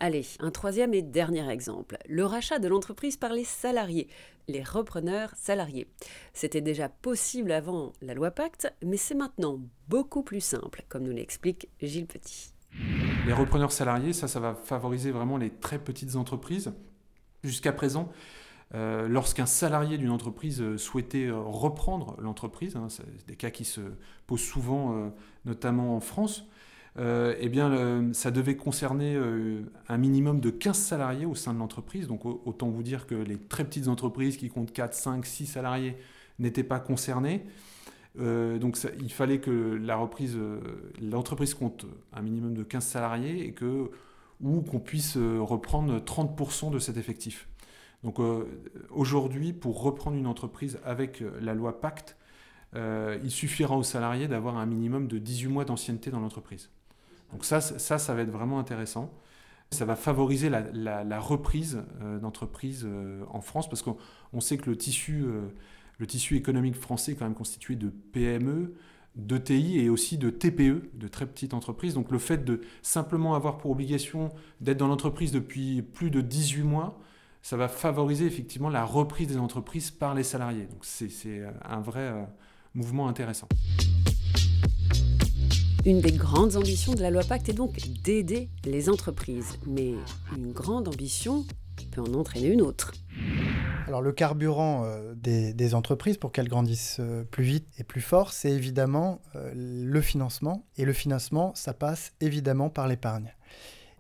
Allez, 0.02 0.26
un 0.40 0.50
troisième 0.50 0.94
et 0.94 1.02
dernier 1.02 1.50
exemple, 1.50 1.98
le 2.08 2.26
rachat 2.26 2.60
de 2.60 2.70
l'entreprise 2.70 3.18
par 3.18 3.34
les 3.34 3.44
salariés, 3.44 4.08
les 4.48 4.64
repreneurs 4.64 5.32
salariés. 5.36 5.88
C'était 6.34 6.62
déjà 6.62 6.88
possible 6.88 7.52
avant 7.52 7.92
la 8.02 8.14
loi 8.14 8.32
Pacte, 8.32 8.74
mais 8.86 8.96
c'est 8.96 9.16
maintenant 9.16 9.60
beaucoup 9.90 10.24
plus 10.24 10.40
simple, 10.40 10.86
comme 10.88 11.04
nous 11.04 11.12
l'explique 11.12 11.68
Gilles 11.82 12.08
Petit. 12.08 12.54
Les 13.26 13.34
repreneurs 13.34 13.74
salariés, 13.74 14.14
ça, 14.14 14.30
ça 14.30 14.40
va 14.40 14.56
favoriser 14.56 15.12
vraiment 15.12 15.38
les 15.38 15.50
très 15.50 15.80
petites 15.80 16.16
entreprises. 16.16 16.72
Jusqu'à 17.44 17.74
présent, 17.74 18.10
euh, 18.76 19.08
lorsqu'un 19.08 19.48
salarié 19.48 19.98
d'une 19.98 20.12
entreprise 20.12 20.62
euh, 20.62 20.78
souhaitait 20.78 21.26
euh, 21.26 21.40
reprendre 21.40 22.16
l'entreprise, 22.22 22.76
hein, 22.76 22.88
c'est 22.90 23.26
des 23.28 23.36
cas 23.36 23.50
qui 23.50 23.66
se 23.66 23.82
posent 24.28 24.40
souvent, 24.40 25.12
notamment 25.46 25.96
en 25.96 26.00
France, 26.00 26.46
euh, 27.00 27.34
eh 27.40 27.48
bien, 27.48 28.12
ça 28.14 28.30
devait 28.30 28.58
concerner 28.58 29.16
euh, 29.16 29.62
un 29.88 29.98
minimum 29.98 30.42
de 30.42 30.50
15 30.50 30.78
salariés 30.78 31.26
au 31.26 31.36
sein 31.36 31.54
de 31.54 31.60
l'entreprise. 31.60 32.08
Donc, 32.08 32.26
autant 32.26 32.70
vous 32.70 32.84
dire 32.84 33.08
que 33.08 33.16
les 33.16 33.38
très 33.38 33.64
petites 33.64 33.88
entreprises 33.88 34.36
qui 34.38 34.50
comptent 34.50 34.74
4, 34.74 34.94
5, 34.94 35.26
6 35.26 35.46
salariés 35.46 35.96
n'étaient 36.40 36.64
pas 36.64 36.80
concernés. 36.80 37.46
donc 38.18 38.78
il 39.00 39.12
fallait 39.12 39.40
que 39.40 39.80
l'entreprise 41.02 41.54
compte 41.54 41.86
un 42.14 42.22
minimum 42.22 42.54
de 42.54 42.64
15 42.64 42.84
salariés 42.84 43.54
ou 44.42 44.62
qu'on 44.62 44.80
puisse 44.80 45.18
reprendre 45.18 46.00
30% 46.00 46.72
de 46.72 46.80
cet 46.80 46.98
effectif. 46.98 47.50
Donc 48.04 48.20
aujourd'hui, 48.90 49.52
pour 49.52 49.82
reprendre 49.82 50.16
une 50.16 50.28
entreprise 50.28 50.80
avec 50.86 51.22
la 51.42 51.54
loi 51.54 51.82
Pacte, 51.82 52.16
il 52.76 53.32
suffira 53.32 53.78
aux 53.78 53.84
salariés 53.84 54.30
d'avoir 54.30 54.58
un 54.58 54.66
minimum 54.66 55.08
de 55.08 55.18
18 55.18 55.48
mois 55.50 55.66
d'ancienneté 55.66 56.10
dans 56.10 56.22
l'entreprise. 56.22 56.70
Donc 57.32 57.46
ça, 57.46 57.62
ça, 57.62 57.98
ça 57.98 58.14
va 58.14 58.22
être 58.22 58.32
vraiment 58.32 58.60
intéressant. 58.60 59.14
Ça 59.72 59.86
va 59.86 59.96
favoriser 59.96 60.50
la, 60.50 61.20
reprise 61.20 61.84
euh, 62.02 62.18
d'entreprises 62.20 62.86
euh, 62.88 63.24
en 63.30 63.42
France 63.42 63.70
parce 63.70 63.84
qu'on 63.84 64.42
sait 64.42 64.58
que 64.58 64.70
le 64.70 64.76
tissu, 64.76 65.22
euh, 65.24 65.48
le 66.00 66.08
tissu 66.08 66.38
économique 66.38 66.76
français 66.76 67.12
est 67.12 67.16
quand 67.16 67.26
même 67.26 67.36
constitué 67.36 67.76
de 67.76 67.90
PME, 67.90 68.74
de 69.16 69.38
TI 69.38 69.80
et 69.80 69.90
aussi 69.90 70.18
de 70.18 70.32
TPE, 70.32 70.90
de 70.94 71.08
très 71.08 71.28
petites 71.28 71.54
entreprises. 71.54 71.94
Donc 71.94 72.12
le 72.12 72.18
fait 72.18 72.44
de 72.44 72.62
simplement 72.82 73.36
avoir 73.36 73.60
pour 73.60 73.70
obligation 73.70 74.32
d'être 74.60 74.78
dans 74.78 74.88
l'entreprise 74.88 75.32
depuis 75.32 75.84
plus 75.84 76.10
de 76.10 76.22
18 76.22 76.64
mois, 76.64 77.00
ça 77.44 77.56
va 77.56 77.68
favoriser 77.68 78.26
effectivement 78.26 78.70
la 78.70 78.84
reprise 78.84 79.28
des 79.28 79.38
entreprises 79.38 79.92
par 79.92 80.16
les 80.16 80.24
salariés. 80.24 80.66
Donc 80.66 80.84
c'est 80.84 81.44
un 81.64 81.80
vrai 81.80 82.28
mouvement 82.74 83.08
intéressant. 83.08 83.48
Une 85.86 86.02
des 86.02 86.12
grandes 86.12 86.58
ambitions 86.58 86.94
de 86.94 87.02
la 87.02 87.10
loi 87.10 87.24
Pacte 87.24 87.48
est 87.48 87.54
donc 87.54 87.78
d'aider 88.04 88.50
les 88.66 88.90
entreprises. 88.90 89.58
Mais 89.66 89.94
une 90.36 90.52
grande 90.52 90.90
ambition 90.90 91.46
peut 91.92 92.02
en 92.02 92.14
entraîner 92.16 92.48
une 92.48 92.62
autre. 92.62 92.92
Alors 93.88 94.02
le 94.02 94.12
carburant 94.12 94.84
euh, 94.84 95.14
des, 95.16 95.74
entreprises 95.74 96.18
pour 96.18 96.34
qu'elles 96.34 96.50
grandissent 96.50 96.98
euh, 97.00 97.24
plus 97.24 97.46
vite 97.46 97.68
et 97.78 97.86
plus 97.86 98.02
fort, 98.02 98.34
c'est 98.34 98.52
évidemment 98.52 99.22
euh, 99.36 99.52
le 99.56 100.02
financement. 100.02 100.66
Et 100.76 100.84
le 100.84 100.94
financement, 100.94 101.54
ça 101.56 101.74
passe 101.74 102.12
évidemment 102.20 102.70
par 102.70 102.88
l'épargne. 102.88 103.34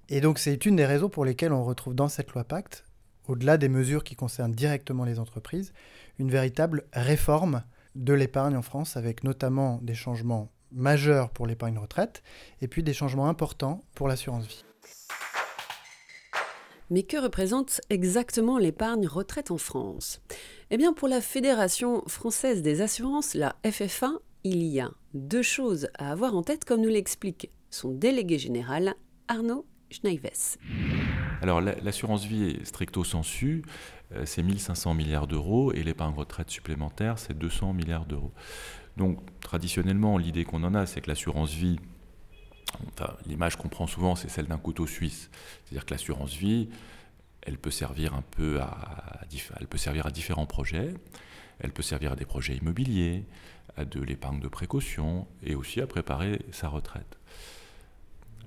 Et 0.09 0.19
donc 0.19 0.37
c'est 0.37 0.65
une 0.65 0.75
des 0.75 0.85
raisons 0.85 1.09
pour 1.09 1.23
lesquelles 1.23 1.53
on 1.53 1.63
retrouve 1.63 1.95
dans 1.95 2.09
cette 2.09 2.31
loi 2.31 2.43
Pacte, 2.43 2.83
au-delà 3.27 3.57
des 3.57 3.69
mesures 3.69 4.03
qui 4.03 4.15
concernent 4.15 4.53
directement 4.53 5.05
les 5.05 5.17
entreprises, 5.17 5.71
une 6.19 6.29
véritable 6.29 6.83
réforme 6.91 7.63
de 7.95 8.13
l'épargne 8.13 8.57
en 8.57 8.61
France, 8.61 8.97
avec 8.97 9.23
notamment 9.23 9.79
des 9.81 9.95
changements 9.95 10.51
majeurs 10.71 11.29
pour 11.29 11.47
l'épargne 11.47 11.77
retraite 11.77 12.23
et 12.61 12.67
puis 12.67 12.83
des 12.83 12.93
changements 12.93 13.27
importants 13.27 13.81
pour 13.95 14.07
l'assurance 14.07 14.45
vie. 14.45 14.63
Mais 16.91 17.03
que 17.03 17.17
représente 17.17 17.81
exactement 17.89 18.57
l'épargne 18.57 19.07
retraite 19.07 19.51
en 19.51 19.57
France? 19.57 20.21
Eh 20.71 20.77
bien, 20.77 20.91
pour 20.91 21.07
la 21.07 21.21
Fédération 21.21 22.03
française 22.07 22.63
des 22.63 22.81
assurances, 22.81 23.35
la 23.35 23.55
FFA, 23.69 24.13
il 24.43 24.63
y 24.63 24.79
a 24.79 24.89
deux 25.13 25.43
choses 25.43 25.89
à 25.97 26.11
avoir 26.11 26.35
en 26.35 26.41
tête, 26.41 26.65
comme 26.65 26.81
nous 26.81 26.89
l'explique 26.89 27.51
son 27.69 27.91
délégué 27.91 28.39
général, 28.39 28.95
Arnaud 29.27 29.65
Schneives. 29.91 30.57
Alors, 31.41 31.61
l'assurance 31.61 32.25
vie 32.25 32.49
est 32.49 32.65
stricto 32.65 33.03
sensu, 33.03 33.63
euh, 34.13 34.25
c'est 34.25 34.43
1500 34.43 34.93
milliards 34.93 35.27
d'euros, 35.27 35.71
et 35.73 35.83
l'épargne 35.83 36.15
retraite 36.15 36.49
supplémentaire, 36.49 37.19
c'est 37.19 37.37
200 37.37 37.73
milliards 37.73 38.05
d'euros. 38.05 38.31
Donc 38.99 39.17
traditionnellement, 39.39 40.17
l'idée 40.17 40.43
qu'on 40.43 40.61
en 40.65 40.75
a, 40.75 40.85
c'est 40.85 40.99
que 40.99 41.07
l'assurance 41.07 41.53
vie, 41.53 41.79
l'image 43.25 43.55
qu'on 43.55 43.69
prend 43.69 43.87
souvent, 43.87 44.17
c'est 44.17 44.27
celle 44.29 44.47
d'un 44.47 44.57
couteau 44.57 44.85
suisse. 44.87 45.31
C'est-à-dire 45.63 45.85
que 45.85 45.93
l'assurance 45.93 46.35
vie, 46.35 46.67
elle 47.41 47.57
peut 47.57 47.71
servir 47.71 48.13
un 48.13 48.21
peu 48.21 48.59
à, 48.59 49.21
différents 50.11 50.45
projets. 50.45 50.93
Elle 51.61 51.71
peut 51.71 51.81
servir 51.81 52.11
à 52.11 52.15
des 52.17 52.25
projets 52.25 52.57
immobiliers, 52.57 53.23
à 53.77 53.85
de 53.85 54.01
l'épargne 54.01 54.41
de 54.41 54.49
précaution 54.49 55.27
et 55.43 55.55
aussi 55.55 55.79
à 55.79 55.87
préparer 55.87 56.41
sa 56.51 56.67
retraite. 56.67 57.17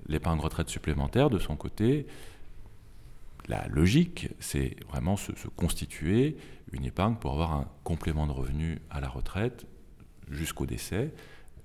L'épargne 0.05 0.39
retraite 0.39 0.69
supplémentaire, 0.69 1.31
de 1.31 1.39
son 1.39 1.55
côté, 1.55 2.05
la 3.47 3.67
logique, 3.69 4.29
c'est 4.39 4.75
vraiment 4.87 5.17
se, 5.17 5.35
se, 5.35 5.47
constituer 5.47 6.37
une 6.71 6.85
épargne 6.85 7.15
pour 7.15 7.31
avoir 7.31 7.53
un 7.53 7.67
complément 7.83 8.27
de 8.27 8.31
revenu 8.31 8.79
à 8.91 9.01
la 9.01 9.09
retraite 9.09 9.65
jusqu'au 10.29 10.65
décès, 10.65 11.11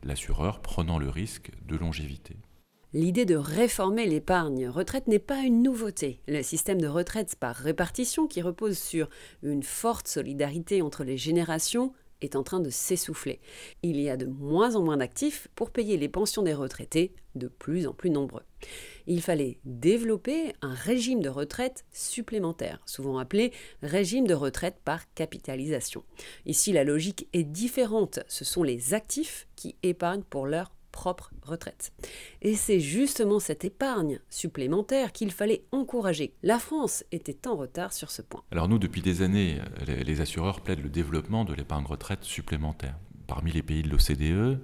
l'assureur 0.03 0.61
prenant 0.61 0.99
le 0.99 1.09
risque 1.09 1.51
de 1.67 1.77
longévité. 1.77 2.37
L'idée 2.95 3.27
de 3.27 3.37
réformer 3.37 4.07
l'épargne 4.07 4.67
retraite 4.67 5.09
n'est 5.09 5.19
pas 5.19 5.41
une 5.41 5.63
nouveauté. 5.63 6.23
Le 6.27 6.43
système 6.43 6.81
de 6.81 6.87
retraite 6.87 7.37
par 7.37 7.55
répartition, 7.55 8.27
qui 8.27 8.41
repose 8.41 8.79
sur 8.79 9.11
une 9.43 9.63
forte 9.63 10.09
solidarité 10.09 10.81
entre 10.81 11.05
les 11.05 11.19
générations, 11.19 11.93
est 12.21 12.37
en 12.37 12.43
train 12.43 12.61
de 12.61 12.71
s'essouffler. 12.71 13.41
Il 13.83 14.01
y 14.01 14.11
a 14.11 14.17
de 14.17 14.27
moins 14.27 14.77
en 14.77 14.83
moins 14.83 14.97
d'actifs 14.97 15.49
pour 15.55 15.71
payer 15.71 15.97
les 15.97 16.09
pensions 16.09 16.43
des 16.43 16.55
retraités, 16.55 17.13
de 17.35 17.49
plus 17.49 17.87
en 17.87 17.93
plus 17.93 18.11
nombreux. 18.11 18.43
Il 19.07 19.23
fallait 19.23 19.59
développer 19.65 20.53
un 20.61 20.75
régime 20.75 21.21
de 21.21 21.29
retraite 21.29 21.85
supplémentaire, 21.93 22.81
souvent 22.87 23.19
appelé 23.19 23.53
régime 23.83 24.27
de 24.27 24.35
retraite 24.35 24.77
par 24.85 25.13
capitalisation. 25.15 26.05
Ici, 26.47 26.73
la 26.73 26.85
logique 26.85 27.29
est 27.33 27.45
différente. 27.45 28.21
Ce 28.29 28.45
sont 28.45 28.63
les 28.63 28.95
actifs 28.95 29.47
qui 29.57 29.77
épargnent 29.83 30.23
pour 30.23 30.47
leur 30.47 30.71
propre 30.99 31.31
retraite. 31.45 31.93
Et 32.43 32.57
c'est 32.57 32.81
justement 32.81 33.39
cette 33.39 33.65
épargne 33.65 34.19
supplémentaire 34.31 35.13
qu'il 35.13 35.31
fallait 35.31 35.63
encourager. 35.71 36.35
La 36.43 36.59
France 36.59 37.05
était 37.13 37.47
en 37.47 37.55
retard 37.55 37.93
sur 37.93 38.11
ce 38.11 38.21
point. 38.21 38.43
Alors 38.51 38.69
nous, 38.69 38.81
depuis 38.81 39.01
des 39.01 39.23
années, 39.23 39.61
les 39.87 40.21
assureurs 40.21 40.61
plaident 40.61 40.83
le 40.83 40.89
développement 40.89 41.45
de 41.45 41.55
l'épargne 41.55 41.87
retraite 41.87 42.25
supplémentaire. 42.25 42.97
Parmi 43.29 43.53
les 43.53 43.63
pays 43.63 43.85
de 43.85 43.91
l'OCDE, 43.91 44.61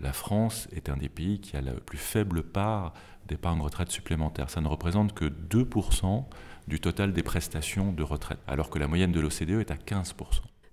la 0.00 0.12
France 0.12 0.66
est 0.74 0.88
un 0.88 0.96
des 0.96 1.08
pays 1.08 1.40
qui 1.40 1.56
a 1.56 1.60
la 1.60 1.74
plus 1.74 1.98
faible 1.98 2.42
part 2.42 2.92
d'épargne 3.28 3.60
retraite 3.60 3.92
supplémentaire. 3.92 4.50
Ça 4.50 4.60
ne 4.60 4.66
représente 4.66 5.14
que 5.14 5.26
2% 5.26 6.24
du 6.66 6.80
total 6.80 7.12
des 7.12 7.22
prestations 7.22 7.92
de 7.92 8.02
retraite, 8.02 8.40
alors 8.48 8.70
que 8.70 8.80
la 8.80 8.88
moyenne 8.88 9.12
de 9.12 9.20
l'OCDE 9.20 9.60
est 9.60 9.70
à 9.70 9.76
15%. 9.76 10.14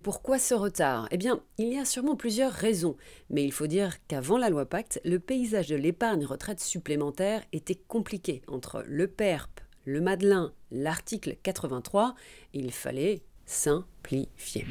Pourquoi 0.03 0.37
ce 0.37 0.53
retard? 0.53 1.07
Eh 1.11 1.17
bien, 1.17 1.39
il 1.57 1.69
y 1.69 1.77
a 1.77 1.85
sûrement 1.85 2.17
plusieurs 2.17 2.51
raisons, 2.51 2.97
mais 3.29 3.45
il 3.45 3.53
faut 3.53 3.67
dire 3.67 4.05
qu'avant 4.09 4.37
la 4.37 4.49
loi 4.49 4.65
Pacte, 4.65 4.99
le 5.05 5.17
paysage 5.17 5.69
de 5.69 5.77
l'épargne 5.77 6.25
retraite 6.25 6.59
supplémentaire 6.59 7.41
était 7.53 7.79
compliqué. 7.87 8.41
Entre 8.49 8.83
le 8.85 9.07
PERP, 9.07 9.61
le 9.85 10.01
Madelin, 10.01 10.51
l'article 10.71 11.37
83, 11.41 12.15
il 12.53 12.73
fallait 12.73 13.23
simplifier. 13.45 14.67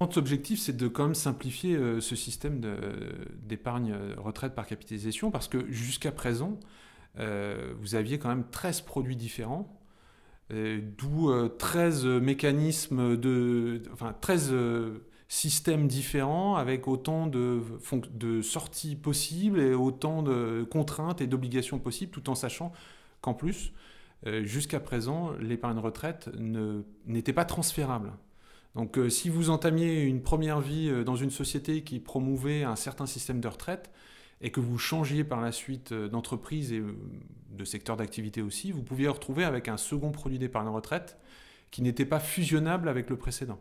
Notre 0.00 0.16
objectif, 0.16 0.58
c'est 0.58 0.74
de 0.74 0.88
quand 0.88 1.04
même 1.04 1.14
simplifier 1.14 1.76
euh, 1.76 2.00
ce 2.00 2.16
système 2.16 2.62
d'épargne 3.42 3.94
retraite 4.16 4.54
par 4.54 4.66
capitalisation, 4.66 5.30
parce 5.30 5.48
que 5.48 5.70
jusqu'à 5.70 6.12
présent, 6.12 6.58
euh, 7.18 7.74
vous 7.78 7.94
aviez 7.94 8.18
quand 8.18 8.30
même 8.30 8.46
13 8.50 8.80
produits 8.80 9.16
différents 9.16 9.75
d'où 10.50 11.48
13 11.58 12.06
euh, 12.06 12.20
mécanismes 12.20 13.16
de. 13.16 13.82
Enfin, 13.92 14.14
13 14.20 14.50
euh, 14.52 14.98
systèmes 15.28 15.88
différents 15.88 16.54
avec 16.54 16.86
autant 16.86 17.26
de, 17.26 17.60
de 18.12 18.42
sorties 18.42 18.94
possibles 18.94 19.60
et 19.60 19.74
autant 19.74 20.22
de 20.22 20.64
contraintes 20.70 21.20
et 21.20 21.26
d'obligations 21.26 21.80
possibles, 21.80 22.12
tout 22.12 22.30
en 22.30 22.36
sachant 22.36 22.72
qu'en 23.22 23.34
plus, 23.34 23.72
euh, 24.26 24.44
jusqu'à 24.44 24.78
présent, 24.78 25.32
l'épargne 25.40 25.78
retraite 25.78 26.30
n'était 27.06 27.32
pas 27.32 27.44
transférable. 27.44 28.12
Donc 28.76 29.00
si 29.08 29.30
vous 29.30 29.50
entamiez 29.50 30.02
une 30.02 30.22
première 30.22 30.60
vie 30.60 30.92
dans 31.04 31.16
une 31.16 31.30
société 31.30 31.82
qui 31.82 31.98
promouvait 31.98 32.62
un 32.62 32.76
certain 32.76 33.06
système 33.06 33.40
de 33.40 33.48
retraite, 33.48 33.90
et 34.40 34.50
que 34.50 34.60
vous 34.60 34.78
changiez 34.78 35.24
par 35.24 35.40
la 35.40 35.52
suite 35.52 35.92
euh, 35.92 36.08
d'entreprise 36.08 36.72
et 36.72 36.78
euh, 36.78 36.94
de 37.50 37.64
secteur 37.64 37.96
d'activité 37.96 38.42
aussi, 38.42 38.70
vous 38.70 38.82
pouviez 38.82 39.08
retrouver 39.08 39.44
avec 39.44 39.68
un 39.68 39.76
second 39.76 40.10
produit 40.10 40.38
d'épargne 40.38 40.68
retraite 40.68 41.16
qui 41.70 41.82
n'était 41.82 42.04
pas 42.04 42.20
fusionnable 42.20 42.88
avec 42.88 43.08
le 43.10 43.16
précédent. 43.16 43.58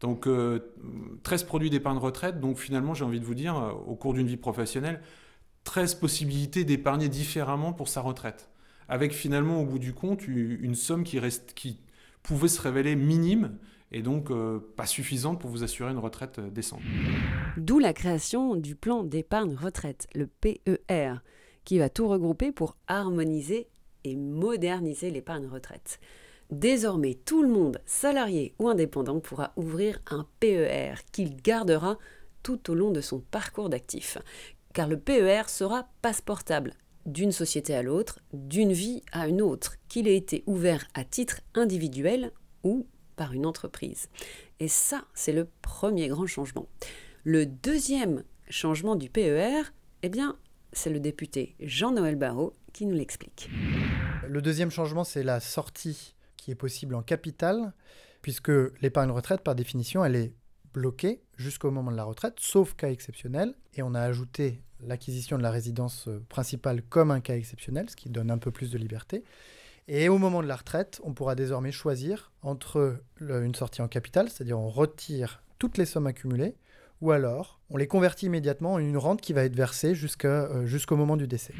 Donc 0.00 0.22
13 0.22 0.28
euh, 0.28 1.46
produits 1.46 1.70
d'épargne 1.70 1.98
retraite, 1.98 2.40
donc 2.40 2.58
finalement 2.58 2.94
j'ai 2.94 3.04
envie 3.04 3.20
de 3.20 3.24
vous 3.24 3.36
dire, 3.36 3.54
au 3.86 3.94
cours 3.94 4.14
d'une 4.14 4.26
vie 4.26 4.36
professionnelle, 4.36 5.00
13 5.64 5.94
possibilités 5.94 6.64
d'épargner 6.64 7.08
différemment 7.08 7.72
pour 7.72 7.88
sa 7.88 8.00
retraite. 8.00 8.50
Avec 8.88 9.12
finalement 9.12 9.62
au 9.62 9.64
bout 9.64 9.78
du 9.78 9.94
compte 9.94 10.26
une 10.26 10.74
somme 10.74 11.04
qui, 11.04 11.78
pouvait 12.24 12.48
se 12.48 12.60
révéler 12.60 12.96
minime 12.96 13.56
et 13.92 14.02
donc 14.02 14.30
euh, 14.30 14.58
pas 14.76 14.86
suffisante 14.86 15.40
pour 15.40 15.50
vous 15.50 15.62
assurer 15.62 15.90
une 15.90 15.98
retraite 15.98 16.38
euh, 16.38 16.50
décente. 16.50 16.80
D'où 17.56 17.78
la 17.78 17.92
création 17.92 18.56
du 18.56 18.74
plan 18.74 19.04
d'épargne 19.04 19.54
retraite, 19.54 20.08
le 20.14 20.26
PER, 20.26 21.14
qui 21.64 21.78
va 21.78 21.88
tout 21.88 22.08
regrouper 22.08 22.52
pour 22.52 22.76
harmoniser 22.88 23.68
et 24.04 24.16
moderniser 24.16 25.10
l'épargne 25.10 25.46
retraite. 25.46 26.00
Désormais, 26.50 27.14
tout 27.14 27.42
le 27.42 27.48
monde, 27.48 27.80
salarié 27.86 28.54
ou 28.58 28.68
indépendant, 28.68 29.20
pourra 29.20 29.52
ouvrir 29.56 30.00
un 30.10 30.26
PER 30.40 30.94
qu'il 31.12 31.36
gardera 31.36 31.98
tout 32.42 32.70
au 32.70 32.74
long 32.74 32.90
de 32.90 33.00
son 33.00 33.20
parcours 33.20 33.68
d'actif. 33.68 34.18
Car 34.74 34.88
le 34.88 34.98
PER 34.98 35.48
sera 35.48 35.88
passeportable 36.02 36.74
d'une 37.06 37.32
société 37.32 37.74
à 37.74 37.82
l'autre, 37.82 38.20
d'une 38.32 38.72
vie 38.72 39.02
à 39.12 39.28
une 39.28 39.42
autre, 39.42 39.76
qu'il 39.88 40.08
ait 40.08 40.16
été 40.16 40.44
ouvert 40.46 40.86
à 40.94 41.04
titre 41.04 41.40
individuel 41.54 42.32
ou 42.64 42.86
par 43.16 43.32
une 43.32 43.46
entreprise. 43.46 44.08
Et 44.60 44.68
ça, 44.68 45.04
c'est 45.14 45.32
le 45.32 45.48
premier 45.62 46.08
grand 46.08 46.26
changement. 46.26 46.66
Le 47.24 47.46
deuxième 47.46 48.24
changement 48.48 48.96
du 48.96 49.08
PER, 49.08 49.62
eh 50.02 50.08
bien, 50.08 50.36
c'est 50.72 50.90
le 50.90 51.00
député 51.00 51.54
Jean-Noël 51.60 52.16
Barrot 52.16 52.54
qui 52.72 52.86
nous 52.86 52.94
l'explique. 52.94 53.50
Le 54.26 54.42
deuxième 54.42 54.70
changement, 54.70 55.04
c'est 55.04 55.22
la 55.22 55.40
sortie 55.40 56.14
qui 56.36 56.50
est 56.50 56.56
possible 56.56 56.94
en 56.94 57.02
capital, 57.02 57.72
puisque 58.22 58.50
l'épargne 58.80 59.10
retraite, 59.10 59.42
par 59.42 59.54
définition, 59.54 60.04
elle 60.04 60.16
est 60.16 60.32
bloquée 60.72 61.22
jusqu'au 61.36 61.70
moment 61.70 61.90
de 61.90 61.96
la 61.96 62.04
retraite, 62.04 62.40
sauf 62.40 62.74
cas 62.74 62.90
exceptionnel. 62.90 63.54
Et 63.74 63.82
on 63.82 63.94
a 63.94 64.00
ajouté 64.00 64.62
l'acquisition 64.80 65.38
de 65.38 65.42
la 65.42 65.50
résidence 65.50 66.08
principale 66.28 66.82
comme 66.82 67.10
un 67.10 67.20
cas 67.20 67.36
exceptionnel, 67.36 67.88
ce 67.90 67.96
qui 67.96 68.10
donne 68.10 68.30
un 68.30 68.38
peu 68.38 68.50
plus 68.50 68.70
de 68.70 68.78
liberté. 68.78 69.22
Et 69.88 70.08
au 70.08 70.18
moment 70.18 70.42
de 70.42 70.46
la 70.46 70.56
retraite, 70.56 71.00
on 71.02 71.12
pourra 71.12 71.34
désormais 71.34 71.72
choisir 71.72 72.32
entre 72.42 73.02
une 73.20 73.54
sortie 73.54 73.82
en 73.82 73.88
capital, 73.88 74.28
c'est-à-dire 74.28 74.58
on 74.58 74.68
retire 74.68 75.42
toutes 75.58 75.76
les 75.76 75.86
sommes 75.86 76.06
accumulées, 76.06 76.54
ou 77.00 77.10
alors 77.10 77.60
on 77.68 77.76
les 77.76 77.88
convertit 77.88 78.26
immédiatement 78.26 78.74
en 78.74 78.78
une 78.78 78.96
rente 78.96 79.20
qui 79.20 79.32
va 79.32 79.44
être 79.44 79.56
versée 79.56 79.94
euh, 80.24 80.66
jusqu'au 80.66 80.96
moment 80.96 81.16
du 81.16 81.26
décès. 81.26 81.52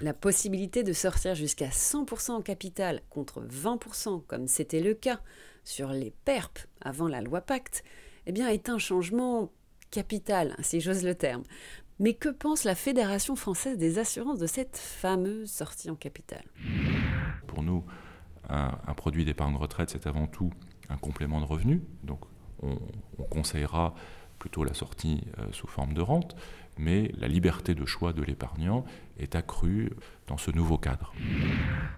La 0.00 0.14
possibilité 0.14 0.82
de 0.84 0.92
sortir 0.92 1.34
jusqu'à 1.34 1.68
100% 1.68 2.30
en 2.30 2.40
capital 2.40 3.02
contre 3.10 3.42
20% 3.42 4.24
comme 4.26 4.46
c'était 4.46 4.80
le 4.80 4.94
cas 4.94 5.20
sur 5.64 5.90
les 5.90 6.12
PERP 6.24 6.60
avant 6.80 7.08
la 7.08 7.20
loi 7.20 7.40
Pacte, 7.40 7.82
eh 8.26 8.32
bien 8.32 8.48
est 8.48 8.68
un 8.68 8.78
changement 8.78 9.50
capital, 9.90 10.54
si 10.60 10.80
j'ose 10.80 11.02
le 11.02 11.16
terme. 11.16 11.42
Mais 11.98 12.14
que 12.14 12.28
pense 12.28 12.64
la 12.64 12.74
Fédération 12.74 13.36
française 13.36 13.76
des 13.76 13.98
assurances 13.98 14.38
de 14.38 14.46
cette 14.46 14.76
fameuse 14.76 15.50
sortie 15.50 15.90
en 15.90 15.96
capital? 15.96 16.42
Pour 17.50 17.64
nous, 17.64 17.84
un, 18.48 18.94
produit 18.94 19.24
d'épargne 19.24 19.56
retraite, 19.56 19.90
c'est 19.90 20.06
avant 20.06 20.28
tout 20.28 20.52
un 20.88 20.96
complément 20.96 21.40
de 21.40 21.46
revenu. 21.46 21.82
Donc 22.04 22.20
on, 22.62 22.76
conseillera 23.24 23.94
plutôt 24.38 24.62
la 24.62 24.72
sortie 24.72 25.22
euh, 25.38 25.46
sous 25.50 25.66
forme 25.66 25.92
de 25.92 26.00
rente, 26.00 26.36
mais 26.78 27.10
la 27.18 27.26
liberté 27.26 27.74
de 27.74 27.84
choix 27.84 28.12
de 28.12 28.22
l'épargnant 28.22 28.84
est 29.18 29.34
accrue 29.34 29.90
dans 30.28 30.38
ce 30.38 30.52
nouveau 30.52 30.78
cadre. 30.78 31.12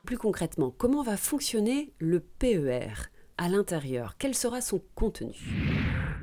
Plus 0.07 0.17
concrètement, 0.17 0.75
comment 0.77 1.03
va 1.03 1.19
fonctionner 1.19 1.93
le 1.99 2.21
PER 2.21 3.11
à 3.37 3.51
l'intérieur? 3.51 4.17
Quel 4.19 4.35
sera 4.35 4.63
son 4.63 4.81
contenu? 4.95 5.35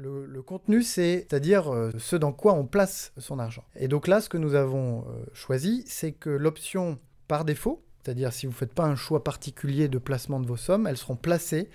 Le, 0.01 0.41
contenu, 0.41 0.81
c'est-à-dire 0.81 1.71
euh, 1.71 1.91
ce 2.00 2.15
dans 2.15 2.31
quoi 2.31 2.53
on 2.53 2.65
place 2.65 3.13
son 3.17 3.38
argent. 3.38 3.63
Et 3.75 3.88
donc 3.88 4.07
là, 4.07 4.21
ce 4.21 4.29
que 4.29 4.38
nous 4.38 4.55
avons 4.55 5.01
euh, 5.01 5.24
choisi, 5.33 5.83
c'est 5.86 6.13
que 6.13 6.31
l'option 6.31 6.98
par 7.27 7.45
défaut, 7.45 7.83
c'est-à-dire 8.03 8.34
si 8.34 8.46
vous 8.46 8.51
ne 8.51 8.58
faites 8.58 8.74
pas 8.74 8.86
un 8.86 8.96
choix 8.96 9.24
particulier 9.24 9.88
de 9.88 9.98
placement 9.98 10.39
de 10.39 10.48
vos 10.48 10.58
sommes, 10.58 10.88
elles 10.88 10.98
seront 10.98 11.15
placées 11.15 11.70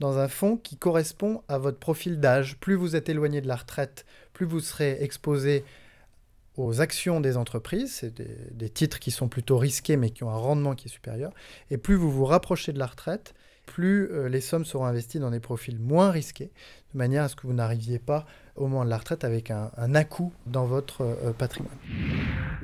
dans 0.00 0.18
un 0.18 0.28
fonds 0.28 0.56
qui 0.56 0.76
correspond 0.76 1.42
à 1.48 1.58
votre 1.58 1.78
profil 1.78 2.20
d'âge. 2.20 2.56
Plus 2.58 2.74
vous 2.74 2.96
êtes 2.96 3.08
éloigné 3.08 3.40
de 3.40 3.48
la 3.48 3.56
retraite, 3.56 4.06
plus 4.32 4.46
vous 4.46 4.60
serez 4.60 4.98
exposé 5.00 5.64
aux 6.56 6.80
actions 6.80 7.20
des 7.20 7.36
entreprises, 7.36 7.94
c'est 7.94 8.14
des, 8.14 8.36
des, 8.50 8.68
titres 8.68 8.98
qui 8.98 9.12
sont 9.12 9.28
plutôt 9.28 9.58
risqués 9.58 9.96
mais 9.96 10.10
qui 10.10 10.24
ont 10.24 10.30
un 10.30 10.36
rendement 10.36 10.74
qui 10.74 10.88
est 10.88 10.90
supérieur, 10.90 11.32
et 11.70 11.78
plus 11.78 11.94
vous 11.94 12.10
vous 12.10 12.24
rapprochez 12.24 12.72
de 12.72 12.80
la 12.80 12.86
retraite, 12.86 13.34
plus 13.68 14.10
euh, 14.10 14.28
les 14.28 14.40
sommes 14.40 14.64
seront 14.64 14.86
investies 14.86 15.18
dans 15.18 15.30
des 15.30 15.40
profils 15.40 15.78
moins 15.78 16.10
risqués, 16.10 16.50
de 16.92 16.98
manière 16.98 17.24
à 17.24 17.28
ce 17.28 17.36
que 17.36 17.46
vous 17.46 17.52
n'arriviez 17.52 17.98
pas 17.98 18.26
au 18.56 18.66
moment 18.66 18.84
de 18.84 18.90
la 18.90 18.98
retraite 18.98 19.24
avec 19.24 19.50
un, 19.50 19.70
un 19.76 19.94
à-coup 19.94 20.32
dans 20.46 20.66
votre 20.66 21.02
euh, 21.02 21.32
patrimoine. 21.32 21.76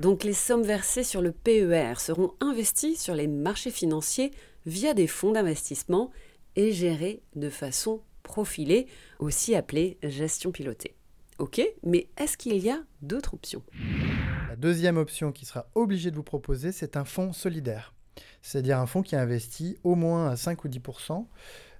Donc 0.01 0.25
les 0.25 0.33
sommes 0.33 0.63
versées 0.65 1.05
sur 1.05 1.21
le 1.21 1.31
PER 1.31 1.95
seront 1.99 2.33
investies 2.41 2.97
sur 2.97 3.15
les 3.15 3.29
marchés 3.29 3.71
financiers 3.71 4.33
via 4.67 4.95
des 4.95 5.07
fonds 5.07 5.33
d'investissement 5.33 6.11
et 6.57 6.73
gérées 6.73 7.23
de 7.37 7.51
façon 7.51 8.01
profilée, 8.23 8.87
aussi 9.19 9.55
appelée 9.55 9.99
gestion 10.03 10.51
pilotée. 10.51 10.95
Ok, 11.39 11.61
mais 11.83 12.09
est-ce 12.17 12.37
qu'il 12.37 12.57
y 12.57 12.71
a 12.71 12.81
d'autres 13.03 13.35
options? 13.35 13.63
La 14.49 14.57
deuxième 14.57 14.97
option 14.97 15.33
qui 15.33 15.45
sera 15.45 15.67
obligée 15.75 16.11
de 16.11 16.17
vous 16.17 16.23
proposer, 16.23 16.73
c'est 16.73 16.97
un 16.97 17.05
fonds 17.05 17.33
solidaire 17.33 17.94
c'est-à-dire 18.43 18.79
un 18.79 18.87
fonds 18.87 19.03
qui 19.03 19.17
investit 19.17 19.79
au 19.85 19.95
moins 19.95 20.31
à 20.31 20.37
5 20.37 20.65
ou 20.65 20.69
10% 20.69 21.27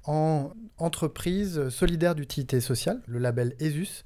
en 0.07 0.53
entreprise 0.79 1.69
solidaire 1.71 2.15
d'utilité 2.15 2.61
sociale, 2.61 3.01
le 3.07 3.19
label 3.19 3.55
ESUS, 3.59 4.05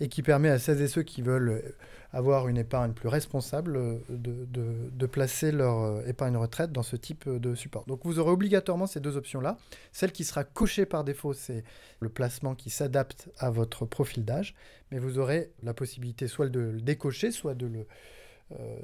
et 0.00 0.08
qui 0.08 0.22
permet 0.22 0.48
à 0.48 0.58
celles 0.58 0.80
et 0.80 0.88
ceux 0.88 1.02
qui 1.02 1.22
veulent 1.22 1.74
avoir 2.12 2.48
une 2.48 2.56
épargne 2.56 2.92
plus 2.92 3.08
responsable 3.08 4.00
de, 4.08 4.46
de, 4.46 5.06
placer 5.06 5.52
leur 5.52 6.06
épargne 6.08 6.36
retraite 6.36 6.72
dans 6.72 6.82
ce 6.82 6.96
type 6.96 7.28
de 7.28 7.54
support. 7.54 7.84
Donc 7.86 8.00
vous 8.04 8.18
aurez 8.18 8.30
obligatoirement 8.30 8.86
ces 8.86 9.00
deux 9.00 9.16
options-là. 9.16 9.58
Celle 9.92 10.10
qui 10.10 10.24
sera 10.24 10.42
cochée 10.42 10.86
par 10.86 11.04
défaut, 11.04 11.34
c'est 11.34 11.64
le 12.00 12.08
placement 12.08 12.54
qui 12.54 12.70
s'adapte 12.70 13.28
à 13.38 13.50
votre 13.50 13.84
profil 13.84 14.24
d'âge, 14.24 14.54
mais 14.90 14.98
vous 14.98 15.18
aurez 15.18 15.52
la 15.62 15.74
possibilité 15.74 16.26
soit 16.26 16.48
de 16.48 16.60
le 16.60 16.80
décocher, 16.80 17.30
soit 17.30 17.54
de 17.54 17.66
le, 17.66 17.86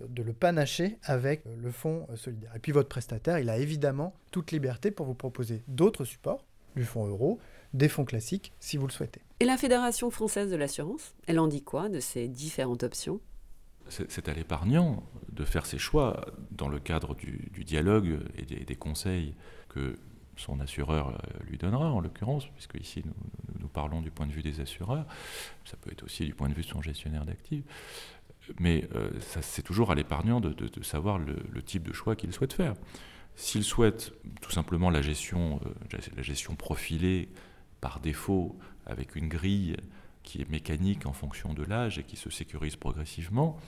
de 0.09 0.23
le 0.23 0.33
panacher 0.33 0.99
avec 1.03 1.43
le 1.45 1.71
fonds 1.71 2.07
solidaire. 2.15 2.55
Et 2.55 2.59
puis 2.59 2.73
votre 2.73 2.89
prestataire, 2.89 3.39
il 3.39 3.51
a 3.51 3.59
évidemment 3.59 4.15
toute 4.31 4.53
liberté 4.53 4.91
pour 4.91 5.07
vous 5.07 5.15
proposer 5.15 5.63
d'autres 5.67 6.05
supports, 6.05 6.45
du 6.77 6.85
fonds 6.85 7.07
euro, 7.07 7.41
des 7.75 7.89
fonds 7.89 8.05
classiques, 8.05 8.53
si 8.61 8.77
vous 8.77 8.87
le 8.87 8.93
souhaitez. 8.93 9.21
Et 9.41 9.45
la 9.45 9.57
Fédération 9.57 10.11
française 10.11 10.51
de 10.51 10.57
l'assurance, 10.57 11.15
elle 11.27 11.39
en 11.39 11.49
dit 11.49 11.63
quoi 11.63 11.89
de 11.89 12.01
ces 12.01 12.29
différentes 12.29 12.83
options? 12.83 13.21
C'est 13.89 14.29
à 14.29 14.35
l'épargnant 14.35 15.05
de 15.31 15.45
faire 15.45 15.65
ses 15.65 15.79
choix 15.79 16.27
dans 16.51 16.69
le 16.69 16.81
cadre 16.81 17.15
du, 17.15 17.65
dialogue 17.65 18.19
et 18.37 18.65
des, 18.65 18.75
conseils 18.75 19.37
que 19.69 19.97
son 20.35 20.59
assureur 20.59 21.11
euh, 21.11 21.45
lui 21.49 21.57
donnera, 21.57 21.93
en 21.93 22.01
l'occurrence, 22.01 22.49
puisque 22.49 22.75
ici 22.81 23.03
nous, 23.05 23.15
nous, 23.61 23.69
parlons 23.69 24.03
du 24.03 24.11
point 24.11 24.27
de 24.27 24.33
vue 24.33 24.43
des 24.43 24.61
assureurs, 24.61 25.07
ça 25.65 25.77
peut 25.77 25.93
être 25.93 26.03
aussi 26.03 26.25
du 26.25 26.35
point 26.35 26.49
de 26.49 26.55
vue 26.55 26.63
de 26.63 26.67
son 26.67 26.83
gestionnaire 26.83 27.25
d'actifs 27.25 27.65
mais 28.59 28.89
euh, 28.95 29.11
c'est 29.21 29.63
toujours 29.63 29.91
à 29.91 29.95
l'épargnant 29.95 30.41
de, 30.41 30.55
savoir 30.83 31.19
le, 31.19 31.63
type 31.63 31.83
de 31.83 31.93
choix 31.93 32.17
qu'il 32.17 32.33
souhaite 32.33 32.53
faire. 32.53 32.75
S'il 33.35 33.65
souhaite 33.65 34.13
tout 34.41 34.51
simplement 34.51 34.91
la 34.91 35.03
gestion, 35.03 35.61
euh, 35.67 35.99
la 36.17 36.23
gestion 36.23 36.55
profilée 36.55 37.29
par 37.81 38.01
défaut 38.01 38.57
avec 38.87 39.15
une 39.17 39.29
grille 39.29 39.77
qui 40.23 40.41
est 40.41 40.51
mécanique 40.51 41.07
en 41.07 41.13
fonction 41.13 41.55
de 41.55 41.63
l'âge 41.63 41.99
et 41.99 42.03
qui 42.03 42.17
se 42.17 42.31
sécurise 42.31 42.77
progressivement, 42.77 43.59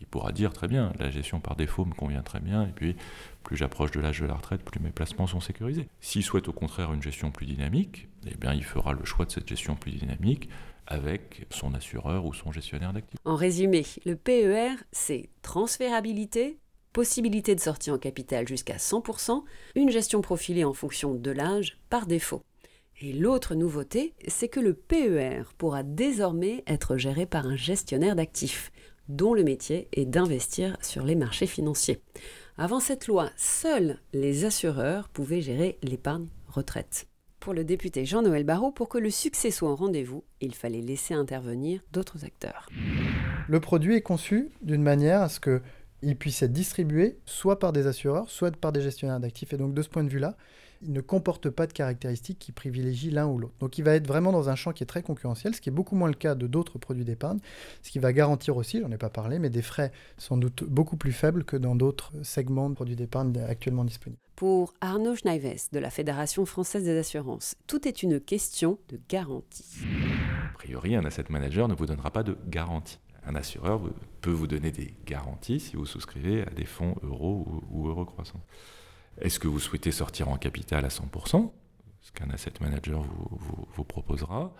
il 0.00 0.06
pourra 0.06 0.32
dire 0.32 0.52
très 0.52 0.68
bien, 0.68 0.92
la 0.98 1.10
gestion 1.10 1.40
par 1.40 1.56
défaut 1.56 1.84
me 1.84 1.94
convient 1.94 2.22
très 2.22 2.40
bien, 2.40 2.64
et 2.64 2.72
puis 2.72 2.96
plus 3.42 3.56
j'approche 3.56 3.90
de 3.90 4.00
l'âge 4.00 4.20
de 4.20 4.26
la 4.26 4.34
retraite, 4.34 4.62
plus 4.62 4.80
mes 4.80 4.90
placements 4.90 5.26
sont 5.26 5.40
sécurisés. 5.40 5.88
S'il 6.00 6.22
souhaite 6.22 6.48
au 6.48 6.52
contraire 6.52 6.92
une 6.92 7.02
gestion 7.02 7.30
plus 7.30 7.46
dynamique, 7.46 8.08
eh 8.26 8.34
bien 8.34 8.52
il 8.52 8.64
fera 8.64 8.92
le 8.92 9.04
choix 9.04 9.24
de 9.24 9.30
cette 9.30 9.48
gestion 9.48 9.76
plus 9.76 9.92
dynamique 9.92 10.48
avec 10.88 11.46
son 11.50 11.74
assureur 11.74 12.24
ou 12.24 12.34
son 12.34 12.50
gestionnaire 12.50 12.92
d'actifs. 12.92 13.20
En 13.24 13.36
résumé, 13.36 13.84
le 14.04 14.16
PER, 14.16 14.74
c'est 14.90 15.28
transférabilité, 15.42 16.58
possibilité 16.92 17.54
de 17.54 17.60
sortie 17.60 17.90
en 17.90 17.98
capital 17.98 18.48
jusqu'à 18.48 18.76
100%, 18.76 19.44
une 19.76 19.90
gestion 19.90 20.22
profilée 20.22 20.64
en 20.64 20.72
fonction 20.72 21.14
de 21.14 21.30
l'âge 21.30 21.78
par 21.90 22.06
défaut. 22.06 22.42
Et 23.00 23.12
l'autre 23.12 23.54
nouveauté, 23.54 24.14
c'est 24.26 24.48
que 24.48 24.58
le 24.58 24.74
PER 24.74 25.42
pourra 25.56 25.84
désormais 25.84 26.64
être 26.66 26.96
géré 26.96 27.26
par 27.26 27.46
un 27.46 27.54
gestionnaire 27.54 28.16
d'actifs, 28.16 28.72
dont 29.08 29.34
le 29.34 29.44
métier 29.44 29.88
est 29.92 30.06
d'investir 30.06 30.76
sur 30.82 31.04
les 31.04 31.14
marchés 31.14 31.46
financiers. 31.46 32.02
Avant 32.56 32.80
cette 32.80 33.06
loi, 33.06 33.30
seuls 33.36 34.00
les 34.12 34.44
assureurs 34.44 35.08
pouvaient 35.10 35.42
gérer 35.42 35.78
l'épargne 35.82 36.26
retraite. 36.48 37.06
Pour 37.40 37.54
le 37.54 37.64
député 37.64 38.04
Jean-Noël 38.04 38.44
Barrot, 38.44 38.72
pour 38.72 38.88
que 38.88 38.98
le 38.98 39.10
succès 39.10 39.50
soit 39.50 39.70
en 39.70 39.76
rendez-vous, 39.76 40.24
il 40.40 40.54
fallait 40.54 40.80
laisser 40.80 41.14
intervenir 41.14 41.80
d'autres 41.92 42.24
acteurs. 42.24 42.68
Le 43.48 43.60
produit 43.60 43.94
est 43.94 44.02
conçu 44.02 44.50
d'une 44.60 44.82
manière 44.82 45.22
à 45.22 45.28
ce 45.28 45.38
qu'il 45.40 46.16
puisse 46.16 46.42
être 46.42 46.52
distribué 46.52 47.18
soit 47.24 47.58
par 47.58 47.72
des 47.72 47.86
assureurs, 47.86 48.28
soit 48.28 48.54
par 48.56 48.72
des 48.72 48.80
gestionnaires 48.80 49.20
d'actifs. 49.20 49.52
Et 49.52 49.56
donc 49.56 49.72
de 49.72 49.82
ce 49.82 49.88
point 49.88 50.04
de 50.04 50.10
vue-là, 50.10 50.36
il 50.82 50.92
ne 50.92 51.00
comporte 51.00 51.50
pas 51.50 51.66
de 51.66 51.72
caractéristiques 51.72 52.38
qui 52.38 52.52
privilégient 52.52 53.10
l'un 53.10 53.26
ou 53.26 53.38
l'autre. 53.38 53.54
Donc 53.60 53.78
il 53.78 53.84
va 53.84 53.94
être 53.94 54.06
vraiment 54.06 54.32
dans 54.32 54.48
un 54.48 54.54
champ 54.54 54.72
qui 54.72 54.82
est 54.82 54.86
très 54.86 55.02
concurrentiel, 55.02 55.54
ce 55.54 55.60
qui 55.60 55.68
est 55.68 55.72
beaucoup 55.72 55.96
moins 55.96 56.08
le 56.08 56.14
cas 56.14 56.34
de 56.34 56.46
d'autres 56.46 56.78
produits 56.78 57.04
d'épargne, 57.04 57.38
ce 57.82 57.90
qui 57.90 57.98
va 57.98 58.12
garantir 58.12 58.56
aussi, 58.56 58.80
j'en 58.80 58.90
ai 58.90 58.98
pas 58.98 59.10
parlé, 59.10 59.38
mais 59.38 59.50
des 59.50 59.62
frais 59.62 59.92
sans 60.16 60.36
doute 60.36 60.64
beaucoup 60.64 60.96
plus 60.96 61.12
faibles 61.12 61.44
que 61.44 61.56
dans 61.56 61.74
d'autres 61.74 62.12
segments 62.22 62.70
de 62.70 62.74
produits 62.74 62.96
d'épargne 62.96 63.36
actuellement 63.48 63.84
disponibles. 63.84 64.20
Pour 64.36 64.72
Arnaud 64.80 65.16
Schneives 65.16 65.68
de 65.72 65.78
la 65.80 65.90
Fédération 65.90 66.46
française 66.46 66.84
des 66.84 66.96
assurances, 66.96 67.56
tout 67.66 67.88
est 67.88 68.02
une 68.02 68.20
question 68.20 68.78
de 68.88 69.00
garantie. 69.08 69.80
A 70.48 70.54
priori, 70.54 70.94
un 70.94 71.04
asset 71.04 71.24
manager 71.28 71.66
ne 71.66 71.74
vous 71.74 71.86
donnera 71.86 72.10
pas 72.12 72.22
de 72.22 72.36
garantie. 72.46 72.98
Un 73.26 73.34
assureur 73.34 73.80
peut 74.20 74.30
vous 74.30 74.46
donner 74.46 74.70
des 74.70 74.94
garanties 75.06 75.60
si 75.60 75.76
vous 75.76 75.86
souscrivez 75.86 76.42
à 76.42 76.50
des 76.50 76.64
fonds 76.64 76.94
euros 77.02 77.44
ou, 77.70 77.80
ou 77.80 77.88
euro 77.88 78.04
croissants. 78.04 78.40
Est-ce 79.20 79.38
que 79.38 79.48
vous 79.48 79.58
souhaitez 79.58 79.90
sortir 79.90 80.28
en 80.28 80.36
capital 80.36 80.84
à 80.84 80.88
100%, 80.88 81.50
ce 82.00 82.12
qu'un 82.12 82.30
asset 82.30 82.52
manager 82.60 83.02
vous, 83.02 83.84
proposera, 83.84 84.54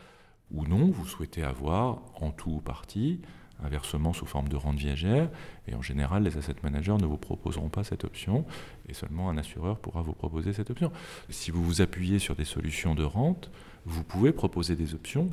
ou 0.50 0.66
non, 0.66 0.90
vous 0.90 1.06
souhaitez 1.06 1.44
avoir 1.44 2.02
en 2.20 2.30
tout 2.30 2.50
ou 2.50 2.60
partie 2.60 3.20
un 3.62 3.68
versement 3.68 4.12
sous 4.12 4.26
forme 4.26 4.48
de 4.48 4.56
rente 4.56 4.76
viagère. 4.76 5.30
Et 5.66 5.74
en 5.74 5.82
général, 5.82 6.22
les 6.22 6.38
asset 6.38 6.54
managers 6.62 6.96
ne 7.00 7.06
vous 7.06 7.16
proposeront 7.16 7.68
pas 7.68 7.84
cette 7.84 8.04
option 8.04 8.44
et 8.88 8.94
seulement 8.94 9.30
un 9.30 9.36
assureur 9.36 9.78
pourra 9.78 10.02
vous 10.02 10.12
proposer 10.12 10.52
cette 10.52 10.70
option. 10.70 10.92
Si 11.28 11.50
vous 11.50 11.64
vous 11.64 11.80
appuyez 11.80 12.18
sur 12.18 12.36
des 12.36 12.44
solutions 12.44 12.94
de 12.94 13.02
rente, 13.02 13.50
vous 13.84 14.04
pouvez 14.04 14.32
proposer 14.32 14.76
des 14.76 14.94
options 14.94 15.30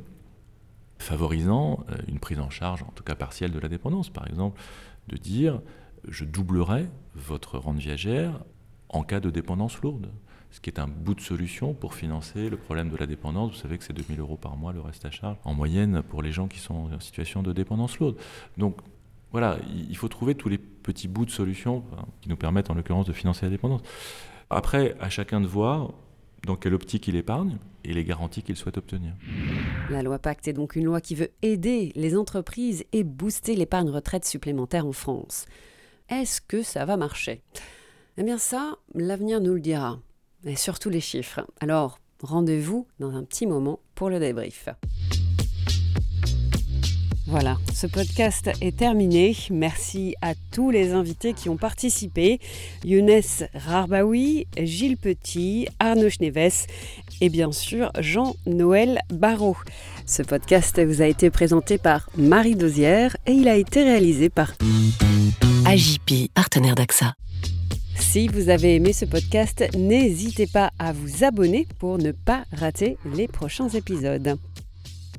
favorisant 0.98 1.86
euh, 1.90 1.98
une 2.08 2.20
prise 2.20 2.40
en 2.40 2.50
charge, 2.50 2.84
en 2.84 2.92
tout 2.96 3.04
cas 3.04 3.16
partielle, 3.16 3.52
de 3.52 3.60
la 3.60 3.68
dépendance. 3.68 4.10
Par 4.10 4.28
exemple, 4.28 4.60
de 5.08 5.18
dire 5.18 5.62
je 6.08 6.26
doublerai 6.26 6.88
votre 7.16 7.58
rente 7.58 7.78
viagère 7.78 8.44
en 8.90 9.04
cas 9.04 9.20
de 9.20 9.30
dépendance 9.30 9.82
lourde 9.82 10.12
ce 10.56 10.62
qui 10.62 10.70
est 10.70 10.80
un 10.80 10.88
bout 10.88 11.16
de 11.16 11.22
solution 11.22 11.74
pour 11.74 11.94
financer 11.94 12.50
le 12.50 12.56
problème 12.56 12.90
de 12.90 12.96
la 12.96 13.08
dépendance. 13.08 13.52
Vous 13.52 13.58
savez 13.58 13.78
que 13.78 13.84
c'est 13.84 13.92
2000 13.92 14.22
euros 14.22 14.38
par 14.38 14.56
mois 14.56 14.72
le 14.72 14.80
reste 14.80 15.04
à 15.04 15.12
charge, 15.12 15.36
en 15.44 15.54
moyenne 15.54 16.02
pour 16.02 16.22
les 16.22 16.32
gens 16.32 16.48
qui 16.48 16.60
sont 16.60 16.90
en 16.94 17.00
situation 17.02 17.44
de 17.44 17.52
dépendance 17.52 18.00
lourde. 18.00 18.16
Donc 18.58 18.78
voilà, 19.34 19.58
il 19.90 19.98
faut 19.98 20.08
trouver 20.08 20.34
tous 20.34 20.48
les 20.48 20.58
petits 20.58 21.10
bouts 21.10 21.26
de 21.26 21.30
solution 21.30 21.84
hein, 21.98 22.06
qui 22.22 22.30
nous 22.30 22.38
permettent 22.38 22.70
en 22.70 22.74
l'occurrence 22.74 23.06
de 23.06 23.12
financer 23.12 23.46
la 23.46 23.50
dépendance. 23.50 23.82
Après, 24.50 24.96
à 25.02 25.10
chacun 25.10 25.42
de 25.42 25.46
voir 25.46 25.92
dans 26.46 26.56
quelle 26.56 26.74
optique 26.74 27.06
il 27.10 27.18
épargne 27.18 27.58
et 27.84 27.92
les 27.92 28.06
garanties 28.06 28.42
qu'il 28.42 28.56
souhaite 28.56 28.78
obtenir. 28.78 29.12
La 29.90 30.04
loi 30.04 30.20
Pacte 30.20 30.48
est 30.48 30.54
donc 30.54 30.78
une 30.78 30.86
loi 30.86 31.02
qui 31.02 31.16
veut 31.16 31.32
aider 31.42 31.92
les 31.96 32.16
entreprises 32.16 32.86
et 32.94 33.04
booster 33.04 33.56
l'épargne 33.56 33.90
retraite 33.90 34.24
supplémentaire 34.24 34.86
en 34.86 34.94
France. 34.94 35.48
Est-ce 36.08 36.40
que 36.40 36.62
ça 36.62 36.86
va 36.86 36.96
marcher? 36.96 37.42
Eh 38.18 38.24
bien 38.24 38.38
ça, 38.38 38.78
l'avenir 38.94 39.42
nous 39.42 39.56
le 39.56 39.60
dira 39.60 40.00
et 40.46 40.56
surtout 40.56 40.90
les 40.90 41.02
chiffres. 41.02 41.46
Alors, 41.60 42.00
rendez-vous 42.22 42.88
dans 42.98 43.14
un 43.14 43.26
petit 43.26 43.46
moment 43.46 43.80
pour 43.94 44.10
le 44.10 44.20
débrief. 44.20 44.70
Voilà, 47.28 47.58
ce 47.74 47.88
podcast 47.88 48.52
est 48.62 48.78
terminé. 48.78 49.36
Merci 49.50 50.16
à 50.22 50.34
tous 50.52 50.72
les 50.72 50.94
invités 50.94 51.34
qui 51.34 51.50
ont 51.50 51.58
participé. 51.58 52.40
Younes 52.86 53.20
Rarbaoui, 53.54 54.48
Gilles 54.58 54.98
Petit, 54.98 55.68
Arnaud 55.80 56.10
Schneves 56.10 56.68
et 57.20 57.28
bien 57.28 57.52
sûr 57.52 57.92
Jean-Noël 58.00 59.02
Barrault. 59.10 59.58
Ce 60.06 60.22
podcast 60.22 60.82
vous 60.82 61.02
a 61.02 61.08
été 61.08 61.30
présenté 61.32 61.78
par 61.78 62.10
Marie 62.16 62.56
Dosière 62.56 63.18
et 63.26 63.34
il 63.34 63.50
a 63.50 63.58
été 63.58 63.84
réalisé 63.84 64.30
par 64.30 64.54
AJP, 65.66 66.32
partenaire 66.34 66.76
d'AXA. 66.76 67.16
Si 68.00 68.28
vous 68.28 68.50
avez 68.50 68.76
aimé 68.76 68.94
ce 68.94 69.06
podcast, 69.06 69.66
n'hésitez 69.76 70.48
pas 70.48 70.72
à 70.80 70.94
vous 70.94 71.24
abonner 71.24 71.68
pour 71.80 71.98
ne 71.98 72.12
pas 72.12 72.46
rater 72.52 72.98
les 73.14 73.28
prochains 73.28 73.70
épisodes. 73.70 74.38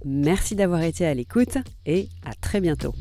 Merci 0.04 0.54
d'avoir 0.54 0.82
été 0.82 1.04
à 1.04 1.14
l'écoute 1.14 1.58
et 1.84 2.08
à 2.24 2.34
très 2.34 2.60
bientôt. 2.60 2.94